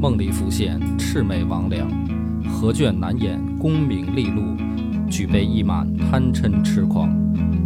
[0.00, 1.84] 梦里浮现魑魅魍魉，
[2.48, 4.56] 何卷难掩功名利禄，
[5.10, 7.14] 举杯一满贪嗔痴狂。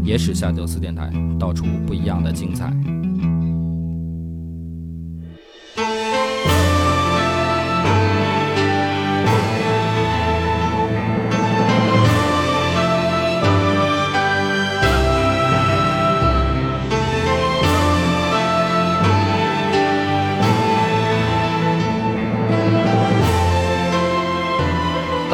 [0.03, 2.73] 野史下酒四电台，道出不一样的精彩。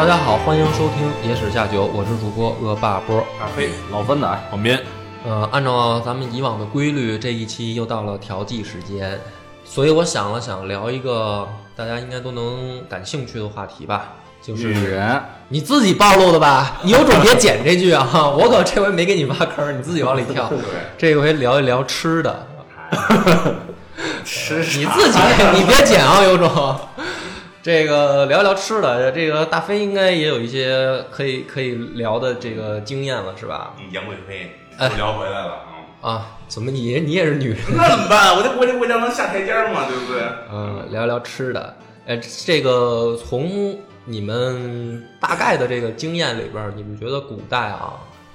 [0.00, 3.22] 大家好，欢迎收听《野史下酒》，我是主播恶霸波。
[3.38, 4.80] 大飞，老分奶，旁边。
[5.26, 9.20] 呃，按照咱们以往的规律，这一期又到了调剂时间，
[9.62, 15.22] 所以我想了想，聊一个大家应该都能感兴趣的话题吧，就是女人。
[15.48, 16.78] 你自己暴露的吧？
[16.80, 18.08] 你有种别剪这句啊！
[18.34, 20.50] 我可这回没给你挖坑，你自己往里跳。
[20.96, 22.46] 这回聊一聊吃的，
[24.24, 25.18] 吃你自己，
[25.52, 26.74] 你别剪啊，有种。
[27.62, 33.74] 这个聊一聊吃的，这个大飞应该也有一些可以可以聊的这个经验了，是吧？
[33.90, 34.52] 杨贵妃
[34.96, 35.66] 聊回来了
[36.00, 36.10] 啊！
[36.10, 37.58] 啊，怎么你你也是女人？
[37.76, 38.34] 那怎么办？
[38.34, 40.22] 我就我就我让他下台阶儿嘛，对不对？
[40.50, 41.76] 嗯，聊一聊吃的。
[42.06, 47.92] 哎，这个从你们大概的这个经验里边儿，你们觉得古代啊，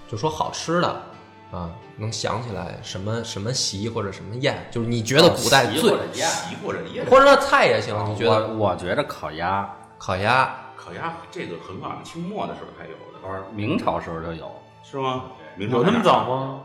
[0.07, 1.01] 就说好吃的
[1.55, 4.67] 啊，能想起来什么什么席或者什么宴？
[4.69, 14.51] 就是你觉得古代最席或者宴，席或者宴，或者说菜也行，你觉得我我觉着烤鸭，烤鸭烤鸭这个很晚，清末的时候才有的，不是明朝时候就有。
[14.83, 15.23] 是吗？
[15.55, 16.59] 明朝有那么早吗？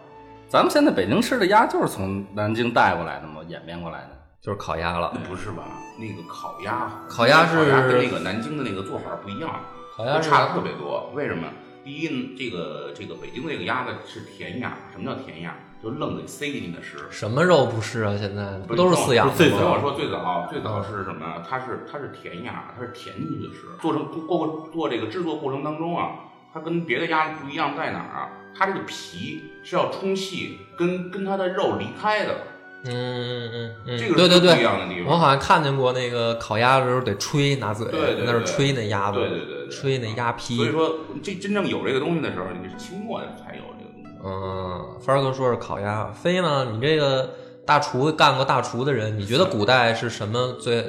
[0.48, 4.18] 咱们现在北京吃的鸭就是从南京带过来的嘛，演变过来的。
[4.40, 5.12] 就是烤鸭了。
[5.28, 5.62] 不是吧？
[5.98, 9.48] 那个烤鸭，烤鸭是跟那个南京的那个做法不一样，
[9.96, 11.10] 烤鸭差的特别多。
[11.14, 11.46] 为什么？
[11.90, 15.56] 第一呢，这个这个北京的这个鸭子是甜鸭，什么叫甜鸭？
[15.82, 16.98] 就愣给塞进去的食。
[17.10, 18.16] 什么肉不是啊？
[18.16, 19.56] 现在不都是饲养的最吗？
[19.58, 21.42] 听我说，最早最早是什么？
[21.48, 23.62] 它是它是甜鸭，它是填进去的食。
[23.80, 28.30] 做成过过做这个制作过程当中啊，它跟别的鸭子不一样在哪儿啊？
[28.56, 32.36] 它这个皮是要充气，跟跟它的肉离开的，
[32.84, 35.12] 嗯嗯嗯嗯，这个对对是不一对，样的地方。
[35.12, 40.56] 我好像看见过那个烤鸭的时候得吹拿嘴，对对对那是吹那鸭子，对对对对吹那鸭皮。
[40.56, 44.08] 所以说，这真正有这个东西的时候，你是清末才有这个东西。
[44.24, 46.68] 嗯，帆儿哥说是烤鸭，飞呢？
[46.72, 47.30] 你这个
[47.66, 50.84] 大厨干过大厨的人，你觉得古代是什么最？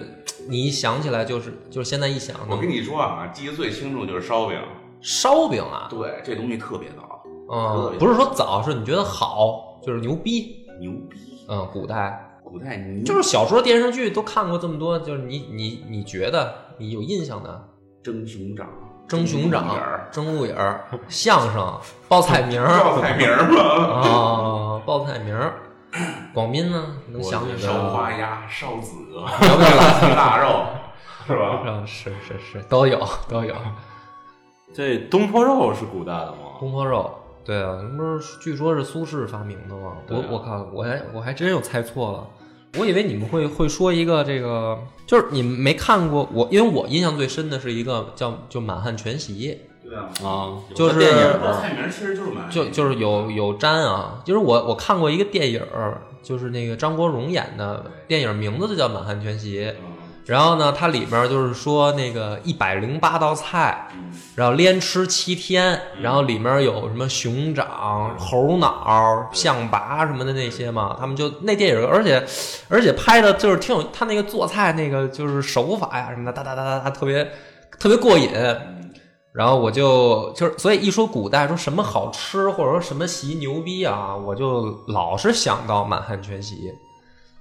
[0.49, 4.57] 你一想起来就是就是现在一想，我跟你说啊，记得最清楚就是烧饼。
[5.01, 11.17] 烧饼啊，对，这东西特别早，嗯，不是说早，是你觉得好，就是牛逼，牛逼。
[11.51, 17.61] 嗯，古代古代你就是小说电视剧都看过这么多，就是你你你觉得你有印象的，
[18.01, 18.67] 蒸熊掌、
[19.07, 19.67] 蒸熊掌
[20.11, 23.59] 蒸鹿眼儿、相声、报菜名儿报菜名儿嘛。
[24.79, 25.53] 啊，报菜名儿。
[26.33, 30.15] 广斌呢，能想起烧来花鸭、烧子鹅、 要不要来？
[30.15, 30.65] 腊肉，
[31.27, 31.59] 是吧？
[31.69, 32.97] 啊，是是是，都有
[33.27, 33.53] 都有。
[34.73, 36.55] 这东坡肉是古代的吗？
[36.61, 37.13] 东坡肉，
[37.43, 39.93] 对啊，那不是据说是苏轼发明的吗？
[40.09, 42.27] 我我靠，我还我还真有猜错了，
[42.79, 44.77] 我以为你们会会说一个这个，
[45.07, 51.17] 就是你们没看过我，因为我印象最深的是一个叫就《满汉全席对啊，啊，就是电影？
[51.59, 55.61] 菜名其实就是蛮》，就就是有有沾啊，就是我我看过一个电影，
[56.21, 59.59] 就是那个张国荣演的电影，名字就叫《满汉全席》。
[59.71, 59.90] 嗯
[60.31, 63.89] 然后呢，它里面就是说那个一百零八道菜，
[64.33, 72.25] 然后连吃七天，然后里面有什么熊掌、猴脑、象拔什么的那些嘛，他们就那电影，而且
[72.69, 77.29] 而且拍的就是挺有他那个做菜那个就是手法呀什么的，哒哒哒哒哒，特别
[77.77, 78.29] 特别过瘾。
[79.33, 86.71] 然后我就就是，所以一说古代说什么好吃或者说什么席牛逼啊，我就老是想到满汉全席。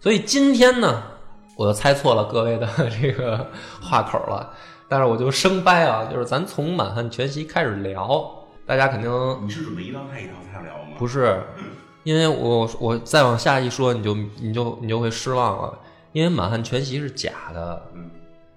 [0.00, 1.02] 所以今天呢，
[1.60, 2.66] 我就猜错了各位的
[3.02, 3.46] 这个
[3.82, 4.50] 话口了。
[4.88, 9.10] 但是我就生掰啊，就是咱从满汉全席开始聊，大家肯定
[9.42, 10.96] 你是准备一道菜一道菜聊吗？
[10.98, 11.38] 不是，
[12.02, 15.78] 因为我我再往下一说，你就你就你就会失望了，
[16.12, 18.10] 因为满汉全席是假的，嗯，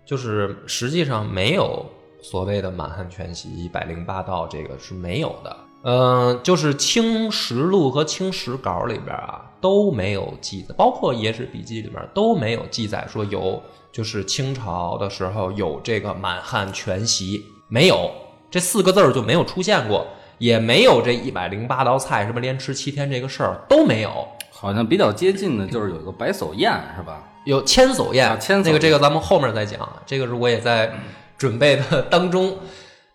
[0.06, 1.86] 就是实际上没有
[2.22, 5.54] 所谓的满汉全席一百零八道，这个是没有的。
[5.85, 18.09] 嗯、就是《清实录》和《清史稿》里边啊都没有记载，包括《野史笔记》里边都没有记载说有，就是清朝的时候有这个满汉全席，没有
[18.50, 20.07] 这四个字儿就没有出现过，
[20.38, 24.27] 也没有这一百零八道菜什么连吃七天这个事儿都没有。
[24.51, 27.21] 好像比较接近的就是有一个白叟宴，是吧？
[27.44, 30.94] 有千叟宴，啊千叟那个这个咱们后面再讲，这个是我也在
[31.38, 32.57] 准备的当中。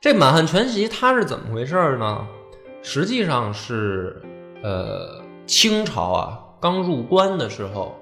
[0.00, 2.26] 这满汉全席它是怎么回事呢？
[2.90, 4.17] 实际上是
[4.62, 7.94] 呃清朝啊刚入关的时候，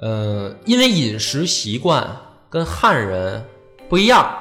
[0.00, 2.16] 呃因为饮食习惯
[2.48, 3.44] 跟汉人
[3.90, 4.34] 不一样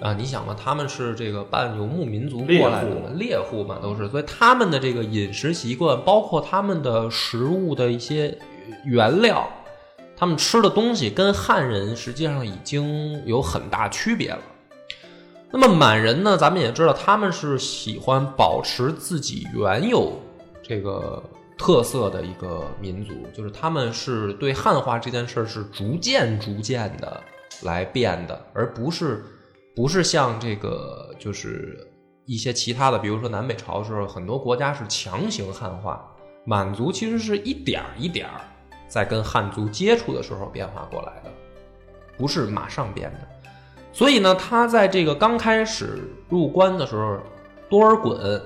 [0.00, 8.36] 啊，你想嘛，他们是这个半游牧民族过来的嘛，猎户嘛都是，所以他们的这个饮食习惯，包括他们的食物的一些
[8.84, 9.48] 原料，
[10.16, 14.42] 他们吃的东西跟汉人实际上已经有很大区别了。
[15.52, 20.18] 那么满人呢，咱们也知道他们是喜欢保持自己原有
[20.62, 21.22] 这个
[21.58, 27.22] 特色的一个民族，就是他们是对汉化这件事儿是逐渐逐渐的
[27.64, 29.22] 来变的，而不是
[29.76, 31.86] 不是像这个就是
[32.24, 36.02] 一些其他的，比如说南北朝时候，很多国家是强行汉化，
[36.46, 38.40] 满族其实是一点儿一点儿
[38.88, 41.30] 在跟汉族接触的时候变化过来的，
[42.16, 43.28] 不是马上变的。
[43.92, 45.98] 所以呢，他在这个刚开始
[46.28, 47.18] 入关的时候，
[47.68, 48.40] 多尔衮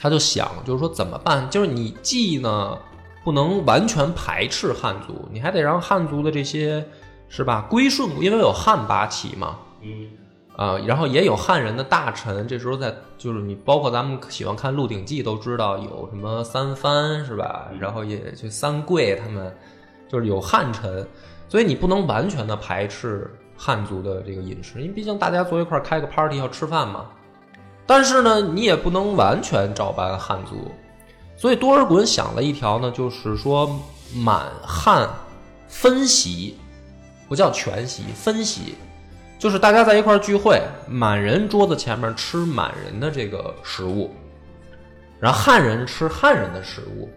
[0.00, 1.48] 他就想，就是说怎么办？
[1.50, 2.78] 就是你既呢
[3.24, 6.86] 不能完全排斥汉族，你还得让汉族的这些
[7.28, 10.10] 是吧归顺，因为有汉八旗嘛，嗯，
[10.56, 17.68] 啊、然后也有汉人的大臣，这时候在就是你包括咱们喜欢看《鹿鼎记》都知道有什么三藩是吧？
[17.80, 19.52] 然后也就三桂他们
[20.06, 21.04] 就是有汉臣，
[21.48, 27.06] 所以你不能完全的排斥汉族的这个饮食，因为毕竟大家坐一块开个 party 要吃饭嘛。
[27.86, 30.70] 但是呢，你也不能完全照搬汉族，
[31.36, 33.78] 所以多尔衮想了一条呢，就是说
[34.14, 35.08] 满汉
[35.68, 36.56] 分席，
[37.28, 38.74] 不叫全席，分席。
[39.36, 44.10] 就是大家在一块聚会，满人桌子前面吃满人的这个食物，
[45.20, 47.10] 然后汉人吃汉人的食物，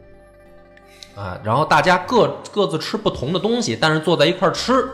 [1.16, 4.90] 啊，然后大家各各自吃不同的东西，但是坐在一块儿吃，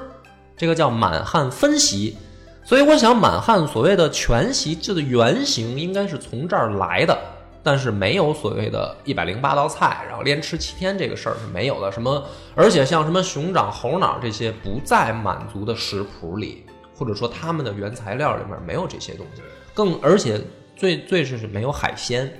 [0.55, 2.17] 这个叫满汉分席。
[2.65, 7.17] 所以我想，满汉所谓的全席制的原型应该是从这儿来的，
[7.61, 11.91] 但是没有所谓的一百零八道菜，然后连吃七天这个事儿是没有的。
[11.91, 12.23] 什么，
[12.55, 16.65] 而且像什么熊掌、猴脑这些不在满族的食谱里，
[16.97, 19.41] 或者说他们的原材料里面没有这些东西。
[19.73, 20.39] 更而且
[20.75, 22.31] 最最是没有海鲜，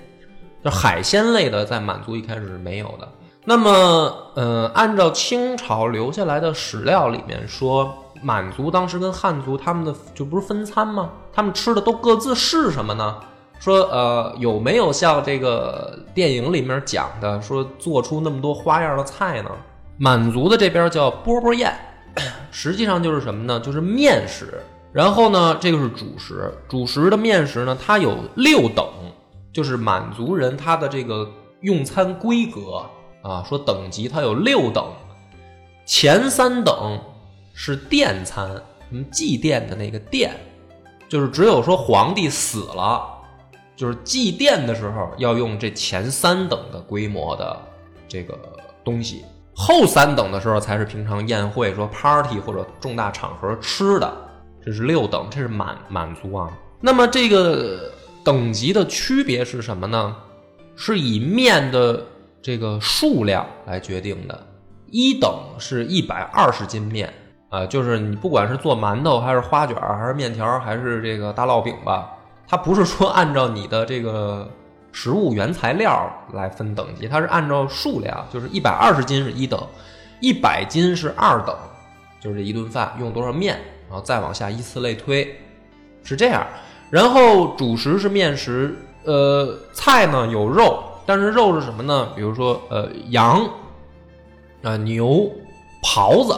[0.64, 3.10] 就海鲜类的在满族一开始是没有的。
[3.44, 11.12] 那么，呃，按照清朝留下来的史料里面说，满族当时跟汉族他们的就不是分餐吗？
[11.32, 13.16] 他们吃的都各自是什么呢？
[13.60, 19.52] 说呃，有没有像这个电影里面讲的，说做出那么多花样的菜呢？
[19.98, 21.74] 满族的这边叫饽饽宴，
[22.50, 23.60] 实际上就是什么呢？
[23.60, 24.62] 就是面食。
[24.92, 28.86] 然后呢，这个是主食，主食的面食呢，它有六等，
[29.52, 31.30] 就是满族人他的这个
[31.62, 32.86] 用餐规格
[33.22, 34.86] 啊，说等级它有六等，
[35.86, 37.00] 前三等
[37.54, 38.52] 是殿餐，
[38.90, 40.32] 什么祭奠的那个奠，
[41.08, 43.02] 就是只有说皇帝死了，
[43.76, 47.58] 就是祭奠的时候要用这前三等的规模的
[48.08, 48.38] 这个
[48.84, 49.24] 东西，
[49.56, 54.12] 后三等的时候才是平常宴会说 party 或者重大场合吃的，
[54.64, 56.52] 这是六等，这是满满族啊。
[56.82, 57.92] 那么这个
[58.24, 60.16] 等级的区别是什么呢？
[60.76, 62.04] 是以面的
[62.42, 64.48] 这个数量来决定的。
[64.90, 67.14] 一等是一百二十斤面
[67.54, 72.10] 啊、就是你不管是做馒头还是花卷还是面条还是这个大烙饼吧，
[72.48, 74.50] 它不是说按照你的这个
[74.92, 79.62] 食物原材料来分等级，它是按照数量，就是一百二十斤是一等，
[80.20, 81.56] 一百斤是二等，
[82.20, 85.40] 就是这一顿饭用多少面，然后再往下依次类推，
[86.04, 86.44] 是这样。
[86.90, 92.10] 然后主食是面食，呃，菜呢有肉，但是肉是什么呢？
[92.16, 93.48] 比如说呃羊
[94.64, 95.30] 啊、牛、
[95.84, 96.36] 狍子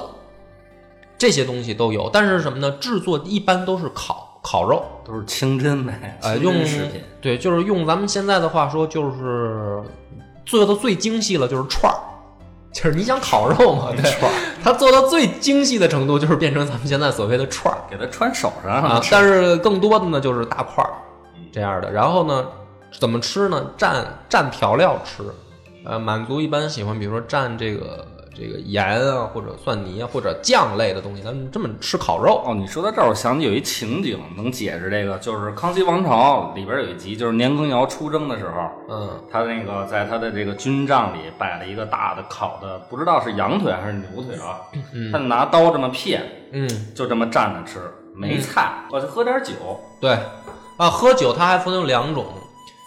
[1.17, 2.71] 这些东西都有，但是什么呢？
[2.71, 7.01] 制作一般都是烤烤肉，都是清真呗，呃，用真食品。
[7.21, 9.81] 对，就是用咱们现在的话说，就是
[10.45, 11.97] 做的最精细了，就是串儿，
[12.71, 14.13] 就是你想烤肉嘛，对，
[14.61, 17.79] 它做到最精细的程度，就是变成咱们现在所谓的串儿。
[17.89, 20.91] 给它穿手上啊，但是更多的呢就是大块儿
[21.51, 21.91] 这样的。
[21.91, 22.45] 然后呢，
[22.99, 23.71] 怎么吃呢？
[23.77, 25.23] 蘸蘸调料吃。
[25.85, 28.05] 呃，满族一般喜欢，比如说蘸这个
[28.37, 32.43] 这个盐啊，或者蒜泥啊，或者酱类的东西，他们这么吃烤肉。
[32.45, 44.59] 哦，你说到这儿，我想起有一情景能解释这个，就是《康熙王朝》里边有一集，就是年羹尧出征的时候，嗯他那个在他的这个军帐里摆了一个大的烤的，不知道是羊腿还是牛腿啊，
[45.11, 47.79] 他拿刀这么片，嗯，就这么蘸着吃，
[48.13, 49.53] 没菜，我就喝点酒。
[50.01, 50.17] 对
[50.77, 52.25] 啊，喝酒它还分有两种，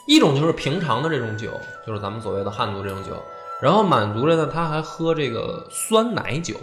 [0.07, 1.51] 一种就是平常的这种酒，
[1.87, 3.11] 就是咱们所谓的汉族这种酒。
[3.61, 6.55] 然后满族人呢，他还喝这个酸奶酒，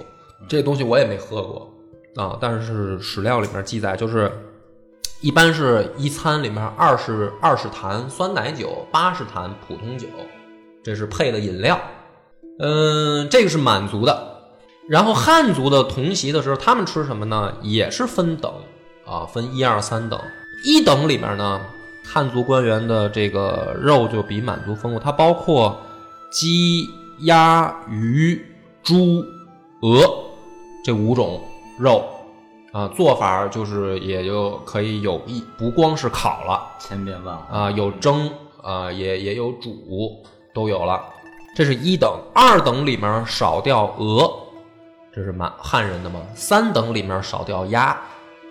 [0.48, 1.74] 这东西我也没喝过
[2.16, 4.32] 啊，但是史料里面记载，就是
[5.22, 10.08] 一般是一餐里面二十二十坛酸奶酒，八十坛普通酒，
[10.84, 11.80] 这是配的饮料。
[12.60, 14.34] 嗯，这个是满族的。
[14.88, 17.52] 然后汉族的同席的时候，他们吃什么呢？
[17.62, 18.54] 也是分等
[19.06, 20.18] 啊，分一二三等。
[20.64, 21.60] 一等里面呢，
[22.06, 25.78] 汉族官员的这个肉就比满族丰富，它包括
[26.32, 26.90] 鸡、
[27.20, 28.46] 鸭、鱼、
[28.84, 29.24] 猪、
[29.82, 30.02] 鹅
[30.84, 31.42] 这五种
[31.80, 32.06] 肉
[32.72, 38.30] 啊，做法就是也就可以有一不光是烤了千变万化，啊，有蒸
[38.62, 40.22] 啊，也也有煮，
[40.54, 41.02] 都有了。
[41.56, 44.30] 这是一等，二等里面少掉鹅，
[45.14, 46.20] 这是满汉人的嘛。
[46.36, 47.98] 三等里面少掉鸭，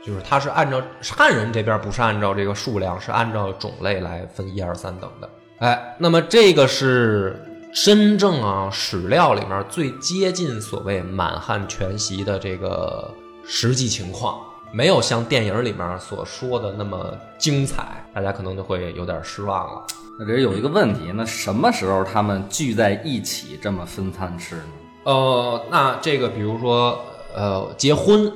[0.02, 0.81] 就是它是按照
[1.14, 5.28] 汉人这边不是按照这个数量，是按照种类来分一二三等的。
[5.59, 7.38] 哎，那么这个是
[7.75, 13.12] 真正啊史料里面最接近所谓满汉全席的这个
[13.45, 14.38] 实际情况，
[14.71, 19.85] 没有像电影里面所说的那么精彩，大家可能就会有点失望了。
[20.21, 24.62] 那这有一个问题，那什么时候他们聚在一起这么分餐吃呢？
[25.02, 26.97] 呃，那这个比如说
[27.35, 28.33] 呃结婚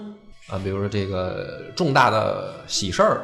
[0.49, 3.23] 啊，比如说这个重大的喜事儿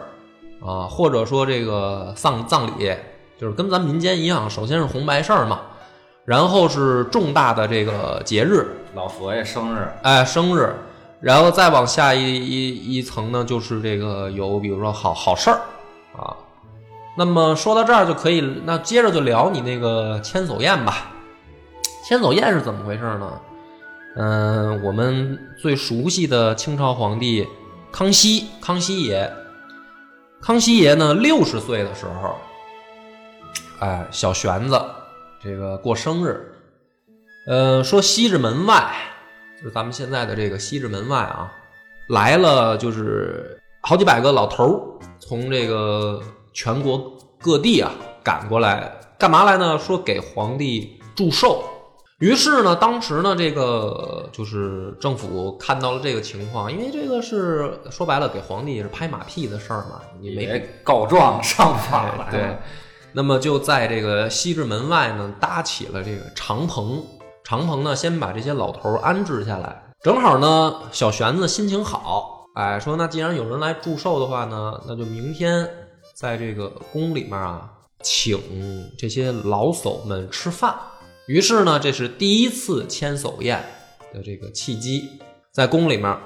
[0.65, 2.95] 啊，或者说这个丧葬礼，
[3.37, 5.61] 就是跟咱民间一样，首先是红白事儿嘛，
[6.25, 10.75] 然后是重大的这个节日，老佛爷生日，哎，生日，
[11.21, 15.61] 然后再往下一一一层呢，就是这个有比如说好好事儿
[16.17, 16.35] 啊。
[17.17, 21.11] 那么说到这儿就可以，那接着就聊你那个千叟宴吧。
[22.05, 23.33] 千叟宴是怎么回事呢？
[24.17, 27.47] 嗯、我们最熟悉的清朝皇帝
[27.91, 29.33] 康熙，康熙爷，
[30.41, 32.37] 康熙爷呢六十岁的时候，
[33.81, 34.81] 哎，小玄子
[35.45, 36.55] 这个过生日，
[37.47, 38.91] 呃，说西直门外，
[39.59, 41.53] 就是咱们现在的这个西直门外啊，
[42.09, 44.81] 来了就是好几百个老头儿，
[45.21, 46.19] 从这个
[46.55, 49.79] 全国各地啊赶过来，干嘛来呢？
[49.79, 51.63] 说给皇帝祝寿。
[52.21, 62.59] 于是呢，当时呢，这个就是政府看到了这个情况，因为这个是说白了给皇帝是拍马屁的事儿嘛，你没告状上 访来了。
[63.17, 67.01] 那么就在这个西直门外呢，搭起了这个长棚。
[67.45, 69.85] 长棚呢，先把这些老头安置下来。
[70.03, 75.69] 正好呢，小玄子心情好，哎，说那既然有人来祝寿的话呢，那就明天
[76.13, 77.71] 在这个宫里面啊，
[78.03, 78.37] 请
[78.99, 80.75] 这些老叟们吃饭。
[81.29, 83.65] 于是呢，这是第一次千叟宴
[84.13, 85.09] 的这个契机，
[85.53, 86.19] 在宫里面。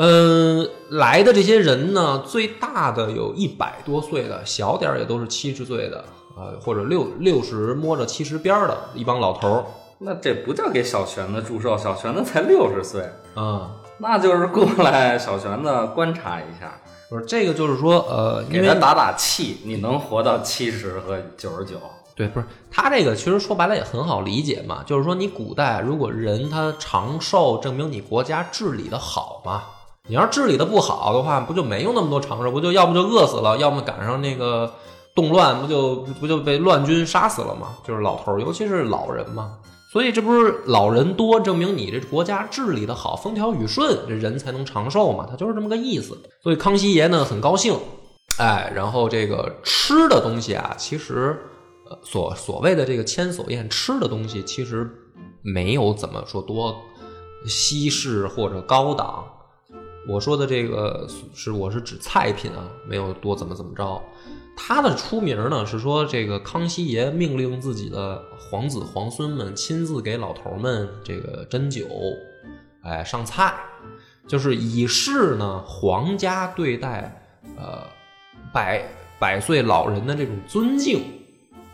[0.00, 5.98] 嗯，来的这些人呢，最大的有一百多岁的，小点儿也都是七十岁的
[6.36, 9.64] 啊、或者六六十摸着七十边儿的一帮老头儿
[9.98, 13.72] 那这不叫给小玄子祝寿，小玄子才六十岁，啊。
[13.98, 21.74] 那就是过来小玄子观察一下，不是这个，就是说，呃，因为给他打打气，你能活到七十和九十九。
[22.14, 29.64] 对，不是他这个，其实说白了也很好理解嘛，就是说你古代如果人他长寿，证明你国家治理的好嘛。
[30.08, 34.72] 你要治理的不好的话，不就没有那么多长寿，不就要不就饿死了，要么赶上那个
[35.14, 37.76] 动乱，不就不就被乱军杀死了吗？
[37.86, 39.58] 就是老头儿，尤其是老人嘛。
[39.92, 46.18] 所以这不是老人多，证明你这国家治理的好，风调雨顺，这人才能长寿嘛，他就是这么个意思。
[46.42, 47.74] 所以康熙爷呢很高兴，
[48.38, 51.38] 哎，然后这个吃的东西啊，其实
[52.02, 54.90] 所所谓的这个千叟宴吃的东西，其实
[55.42, 56.76] 没有怎么说多
[57.46, 59.24] 西式或者高档。
[60.08, 64.02] 我说的这个是我是指菜品啊，没有多怎么怎么着。
[64.56, 71.86] 他的出名呢是说，这个康熙爷命令自己的皇子皇孙们亲自给老头们这个斟酒，
[72.82, 73.54] 哎上菜，
[74.26, 77.22] 就是以示呢皇家对待
[77.56, 77.86] 呃
[78.52, 78.82] 百
[79.18, 81.04] 百岁老人的这种尊敬。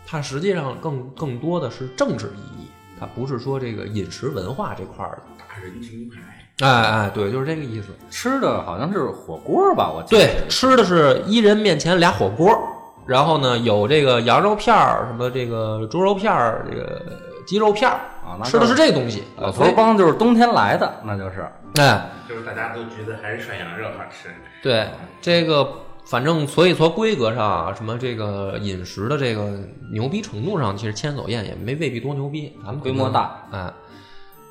[0.05, 2.67] 它实际上更更多的是政治意义，
[2.99, 5.23] 它不是说这个饮食文化这块儿的。
[5.39, 7.87] 大人情牌，哎哎，对，就是这个意思。
[8.09, 9.91] 吃的好像是火锅吧？
[9.93, 12.57] 我记得对，吃的是一人面前俩火锅，
[13.05, 17.01] 然后呢有这个羊肉片儿，什么这个猪肉片儿，这个
[17.45, 19.23] 鸡肉片儿，啊，那吃的是这东西。
[19.37, 21.45] 老头儿帮就是冬天来的，那就是
[21.75, 24.29] 哎，就是大家都觉得还是涮羊肉好吃。
[24.63, 24.87] 对
[25.21, 25.67] 这个，
[26.05, 29.59] 反正所以从规格上啊，什么这个饮食的这个
[29.91, 33.43] 牛逼程度上，其实千叟宴也没未必多牛逼，咱们规模大。
[33.51, 33.71] 哎，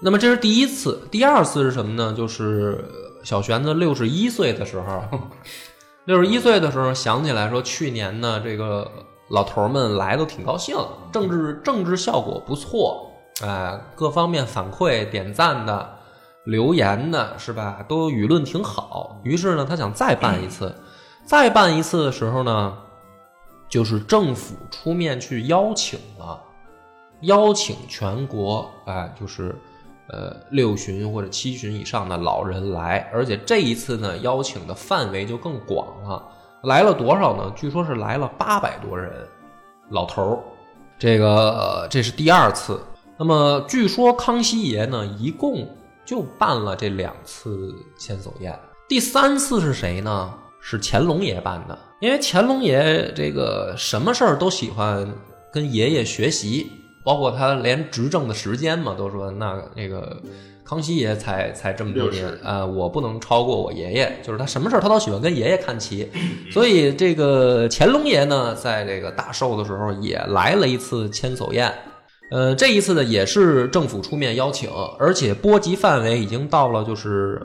[0.04, 2.12] 那么这是第一次，第二次是什么呢？
[2.14, 2.84] 就是
[3.22, 5.02] 小玄子六十一岁的时候，
[6.04, 8.86] 六十一岁的时候想起来说，去年呢这个
[9.30, 10.76] 老头们来都挺高兴，
[11.10, 13.10] 政治政治效果不错，
[13.42, 15.94] 哎，各方面反馈点赞的。
[16.44, 17.82] 留言的是吧？
[17.88, 20.76] 都舆论挺好，于是呢，他想再办一次。
[21.24, 22.76] 再办一次的时候呢，
[23.66, 26.38] 就是政府出面去邀请了，
[27.22, 29.56] 邀请全国，哎，就是
[30.08, 36.22] 呃六旬或者七旬以上的老人来，而且这一次呢，邀请的范围就更广了。
[36.62, 37.52] 来了多少呢？
[37.56, 39.12] 据说是来了八百多人，
[39.90, 40.38] 老头儿。
[40.98, 42.80] 这个、这是第二次。
[43.18, 45.68] 那么据说康熙爷呢，一共
[46.04, 48.58] 就办了这两次千叟宴。
[48.88, 50.34] 第三次是谁呢？
[50.60, 55.06] 是乾隆爷办的，因为乾隆爷这个什么事儿都喜欢
[55.52, 56.72] 跟爷爷学习，
[57.04, 60.20] 包括他连执政的时间嘛，都说那那个
[60.64, 66.10] 康熙爷才才这么多年啊、呃我不能超过我爷爷，就是他什么事儿他都喜欢跟爷爷看齐，
[66.50, 71.72] 所以这个乾隆爷呢，在这个大寿的时候也来了一次千叟宴。
[72.30, 77.40] 呃，这一次呢也是政府出面邀请，而且波及范围已经到了就是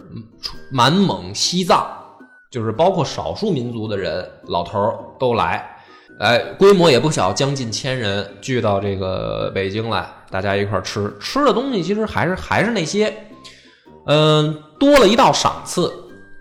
[0.71, 1.85] 满蒙、西藏，
[2.49, 5.77] 就是包括少数民族的人，老头儿都来，
[6.19, 11.15] 哎，规模也不小，将近千人聚到这个北京来，大家一块儿吃。
[11.17, 13.13] 吃的东西其实还是还是那些，
[14.05, 15.89] 嗯，多了一道赏赐，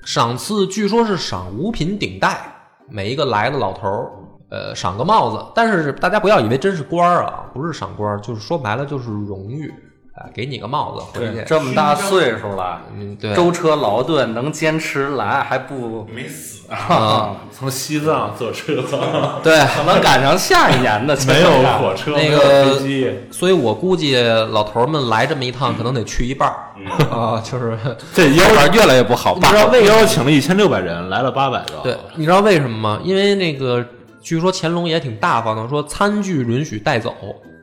[0.04, 2.40] 赏赐据说是赏五品顶戴，
[2.88, 4.10] 每一个来的老头儿，
[4.50, 5.46] 呃，赏个帽子。
[5.54, 9.72] 但是大家不要以为真是官儿啊，不是赏官儿，就是说白了就是荣誉，
[10.16, 11.44] 啊，给你个帽子回去。
[11.46, 16.76] 这么大岁数了，嗯，对，舟车劳顿能坚持来，还不没死啊！
[16.76, 18.82] 啊，从西藏坐车，
[19.42, 26.56] 对，可能赶上下一年的没有火车，那没有个飞机，所以我估计老头儿们来这么一趟，可能得去一半儿、
[27.10, 27.76] 啊，就是
[28.14, 31.80] 这邀越来越不好你知道邀为什么邀请了一千六百人，来了八百个。
[31.82, 33.00] 对，你知道为什么吗？
[33.02, 33.84] 因为那个
[34.20, 37.14] 据说乾隆也挺大方的，说餐具允许带走。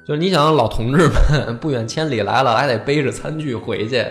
[0.07, 4.05] 就是你想老同志们不远千里来了，还得背着餐具回去，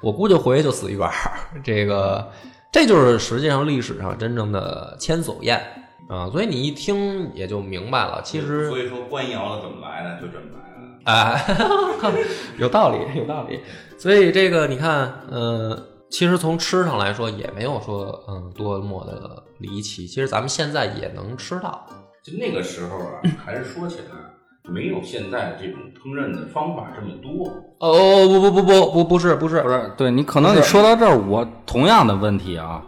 [0.00, 1.14] 我估计回去就死一半儿。
[1.62, 2.26] 这个，
[2.74, 5.62] 这就是实际上历史上真正的千叟宴
[6.08, 6.28] 啊。
[6.32, 11.04] 所以你一听也就明白了，其实所以说官窑的怎么来的，就这么来的。
[11.04, 12.18] 哎，
[12.58, 13.60] 有道理，有道理。
[13.96, 20.04] 所以这个你看，呃，其实从吃上来说，也没有说嗯多么的离奇。
[20.08, 21.86] 其实咱们现在也能吃到。
[22.24, 24.33] 就那个时候啊，还是说起来，
[24.70, 27.52] 没有现在这种烹饪的方法这么多。
[27.80, 32.82] 哦，不不不不不不是不是不是，对你可能你说到这儿，我同样的问题啊，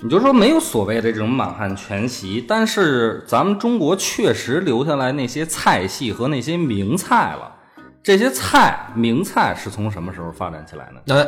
[0.00, 7.54] 你就说没有所谓的这种满汉全席，但是咱们中国确实留下来那些菜系和那些名菜了。
[8.02, 11.00] 这些菜名菜是从什么时候发展起来呢？
[11.06, 11.26] 那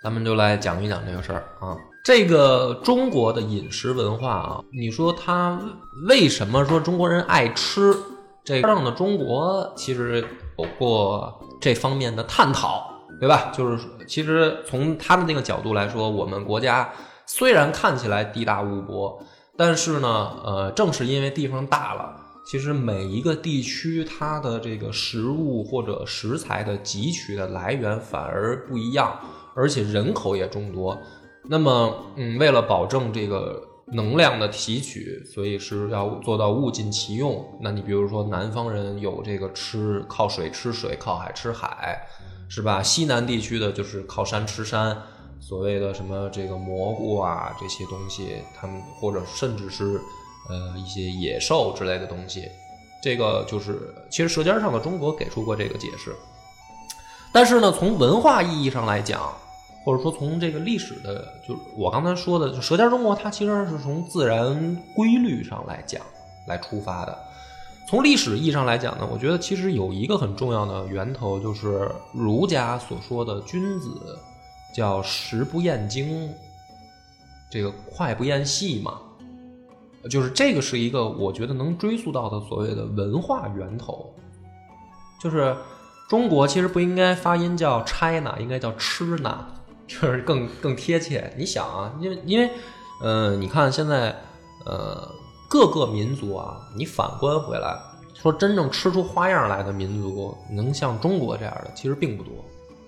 [0.00, 1.76] 咱们就来讲一讲这个事儿啊。
[2.04, 5.58] 这个中国的饮食文化啊，你说它
[6.08, 7.94] 为什么说中国人爱吃？
[8.48, 10.24] 这个上的中国其实
[10.56, 13.52] 有过这方面的探讨，对吧？
[13.52, 16.90] 就是其实从他的那个角度来说，我们国家
[17.26, 19.22] 虽然看起来地大物博，
[19.54, 29.14] 但是呢，呃，正是因为地方大了，其实每一个地区它的这个食物或者食材的汲取的来源反而不一样，
[29.54, 30.96] 而且人口也众多。
[31.50, 37.58] 那么，嗯，为了保证这个能量的提取，所以是要做到物尽其用。
[37.60, 42.06] 那你比如说，南方人有这个吃靠水吃水，靠海吃海，
[42.48, 42.82] 是吧？
[42.82, 44.96] 西南地区的就是靠山吃山，
[45.40, 50.00] 所谓的什么这个蘑菇啊这些东西，他们或者甚至是
[50.48, 52.48] 呃一些野兽之类的东西，
[53.02, 56.14] 这个就是其实《舌尖上的中国》给出过这个解释。
[57.32, 59.34] 但是呢，从文化意义上来讲，
[59.88, 66.02] 或者说从这个历史的，就是我刚才说的，就《舌尖中国》，它其实是从自然规律上来讲
[66.46, 67.18] 来出发的。
[67.88, 73.88] 从历史意义上来讲呢，我觉得其实有一个很重要的源头，就是儒家所说的君子
[74.74, 76.30] 叫食不厌精，
[77.50, 78.98] 这个快不厌细嘛，
[80.10, 84.12] 就是这个是一个我觉得能追溯到的所谓的文化源头，
[85.18, 85.56] 就是
[86.10, 89.46] 中国其实不应该发音叫 China，应该叫吃呢，
[89.88, 91.32] 就是更更贴切。
[91.36, 92.50] 你想啊，因为因为
[93.00, 94.14] 呃，你看现在
[94.64, 95.10] 呃
[95.48, 97.76] 各个民族啊，你反观回来，
[98.14, 102.32] 说真正吃出花样来的民族，能像中国这样的，其实并不多。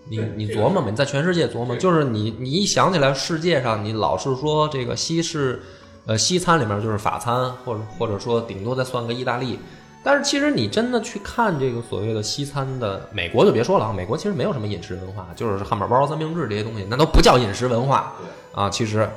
[0.09, 5.63] 你你琢磨吧，你在全世界琢磨，就是你你一想起来世界上，你老是说这个西式，
[6.07, 9.59] 呃西餐里面就是法餐，或者或者说顶多再算个意大利。
[10.03, 18.15] 但是其实你真的去看这个所谓的西餐的，美国就别说了啊，美国其实没有什么饮食文化，就是汉堡包、三明治这些东西，那都不叫饮食文化
[18.55, 18.71] 啊。
[18.71, 19.09] 其实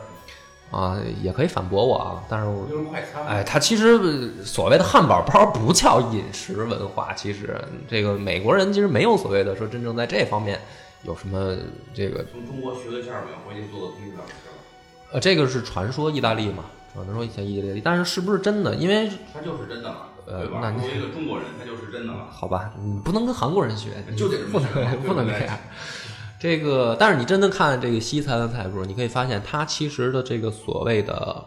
[0.72, 3.26] 啊，也可以反驳我啊，但是我就是快餐。
[3.26, 7.56] 哎，它其实呃所谓的汉堡包不叫饮食文化，其实
[7.88, 10.60] 这个美国人其实没有所谓的说真正在这方面
[11.04, 11.56] 有什么
[11.93, 14.54] 这个从中国学的馅儿饼，回去做的披萨，是吧？
[15.13, 18.74] 呃，这个是传说意大利嘛，传说以前意大利，但是是不是真的？
[18.76, 20.47] 因为它就是真的了，呃？
[20.62, 22.27] 那你作为一个中国人，他就是真的了。
[22.29, 24.69] 好吧，你不能跟韩国人学，你就得不能
[25.03, 25.57] 不能这样。
[26.39, 31.45] 这个，但是你真的看这个西餐的菜谱，你可以发现它其实的这个所谓的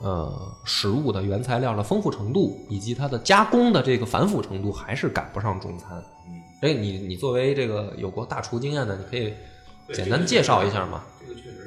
[0.00, 6.00] 呃食物的原材料的丰富程度，以及它的加工的这个繁复程度，还是赶不上中餐。
[6.28, 9.34] 嗯，所以你你作为这个有过大厨经验的，你可以
[9.92, 11.02] 简单介绍一下吗。
[11.20, 11.65] 这个确实是。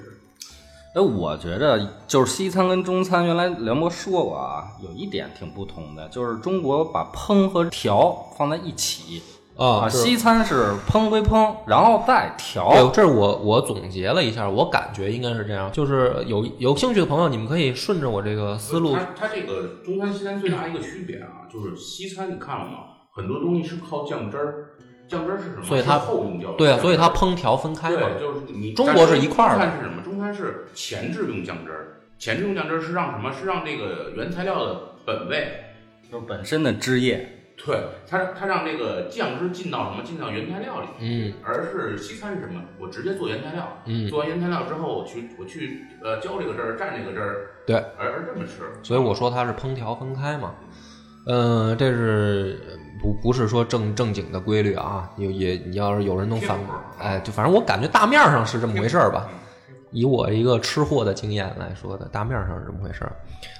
[0.96, 9.22] 哎，我觉着就是西餐跟中餐，原来梁博说过啊，有一点挺不同的，就是中国把烹和调放在一起
[9.56, 12.72] 啊西餐是烹归烹，然后再调。
[12.72, 22.80] 对，这是我我总结了一下，我感觉应该是这样，就是有有兴趣的朋友，你们可以顺着我这个思路，它它这个中餐西餐最大一个区别啊，就是西餐你看了吗？
[23.16, 24.66] 很多东西是靠酱汁儿，
[25.08, 25.64] 酱汁儿是什么？
[25.64, 26.52] 所以它是后用酱。
[26.58, 27.98] 对啊，所以它烹调分开嘛。
[27.98, 29.99] 对，就是你中国是一块儿的中餐是什么？
[30.20, 33.32] 中餐是前置用酱汁儿，前置用酱汁儿是让什么？
[33.32, 35.48] 是让这个原材料的本味。
[36.12, 40.04] 就是本身的汁液，对，它它让这个酱汁进到什么？
[40.04, 40.88] 进到原材料里。
[41.00, 42.62] 嗯，而是西餐是什么？
[42.80, 43.82] 我直接做原材料。
[43.86, 48.64] 嗯做完原材料之后，我去我去呃浇这个汁儿，蘸这个汁儿，对，而而这么吃。
[48.84, 50.54] 所以我说它是烹调分开嘛。
[51.28, 52.60] 嗯、这是
[53.00, 55.08] 不不是说正正经的规律啊？
[55.18, 59.30] 有也你要是有人能反偏颇，哎，就反正我感觉大面上是这么回事儿吧。
[59.92, 63.16] 以我一个吃货的经验来说的，大面上是这么回事儿。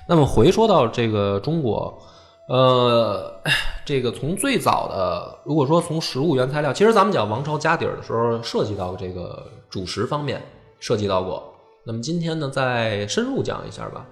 [0.08, 2.02] 那么回说到这个中国，
[2.48, 3.42] 呃，
[3.86, 10.42] 这个从最早的，如果说从食物原材料，其实咱们讲王朝家底儿的时候，涉及到这个主食方面
[10.80, 11.54] 涉及到过。
[11.86, 14.06] 那么今天呢，再深入讲一下吧。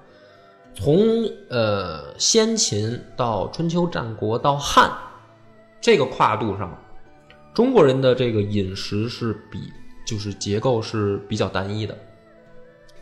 [0.73, 0.99] 从
[1.49, 4.91] 呃先秦到春秋战国到汉
[5.81, 6.75] 这个跨度上，
[7.53, 9.59] 中国人的这个饮食是比
[10.07, 11.97] 就是结构是比较单一的。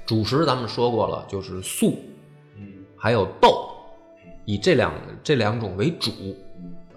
[0.06, 1.98] 主食咱们说过了，就是素，
[2.56, 3.70] 嗯还有豆，
[4.46, 6.12] 以这两这两种为主。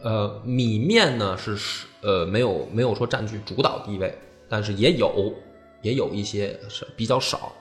[0.01, 4.17] 呃，米面呢是是呃没有没有说占据主导地位，
[4.49, 5.35] 但是也有
[5.83, 7.53] 也有一些是比较少，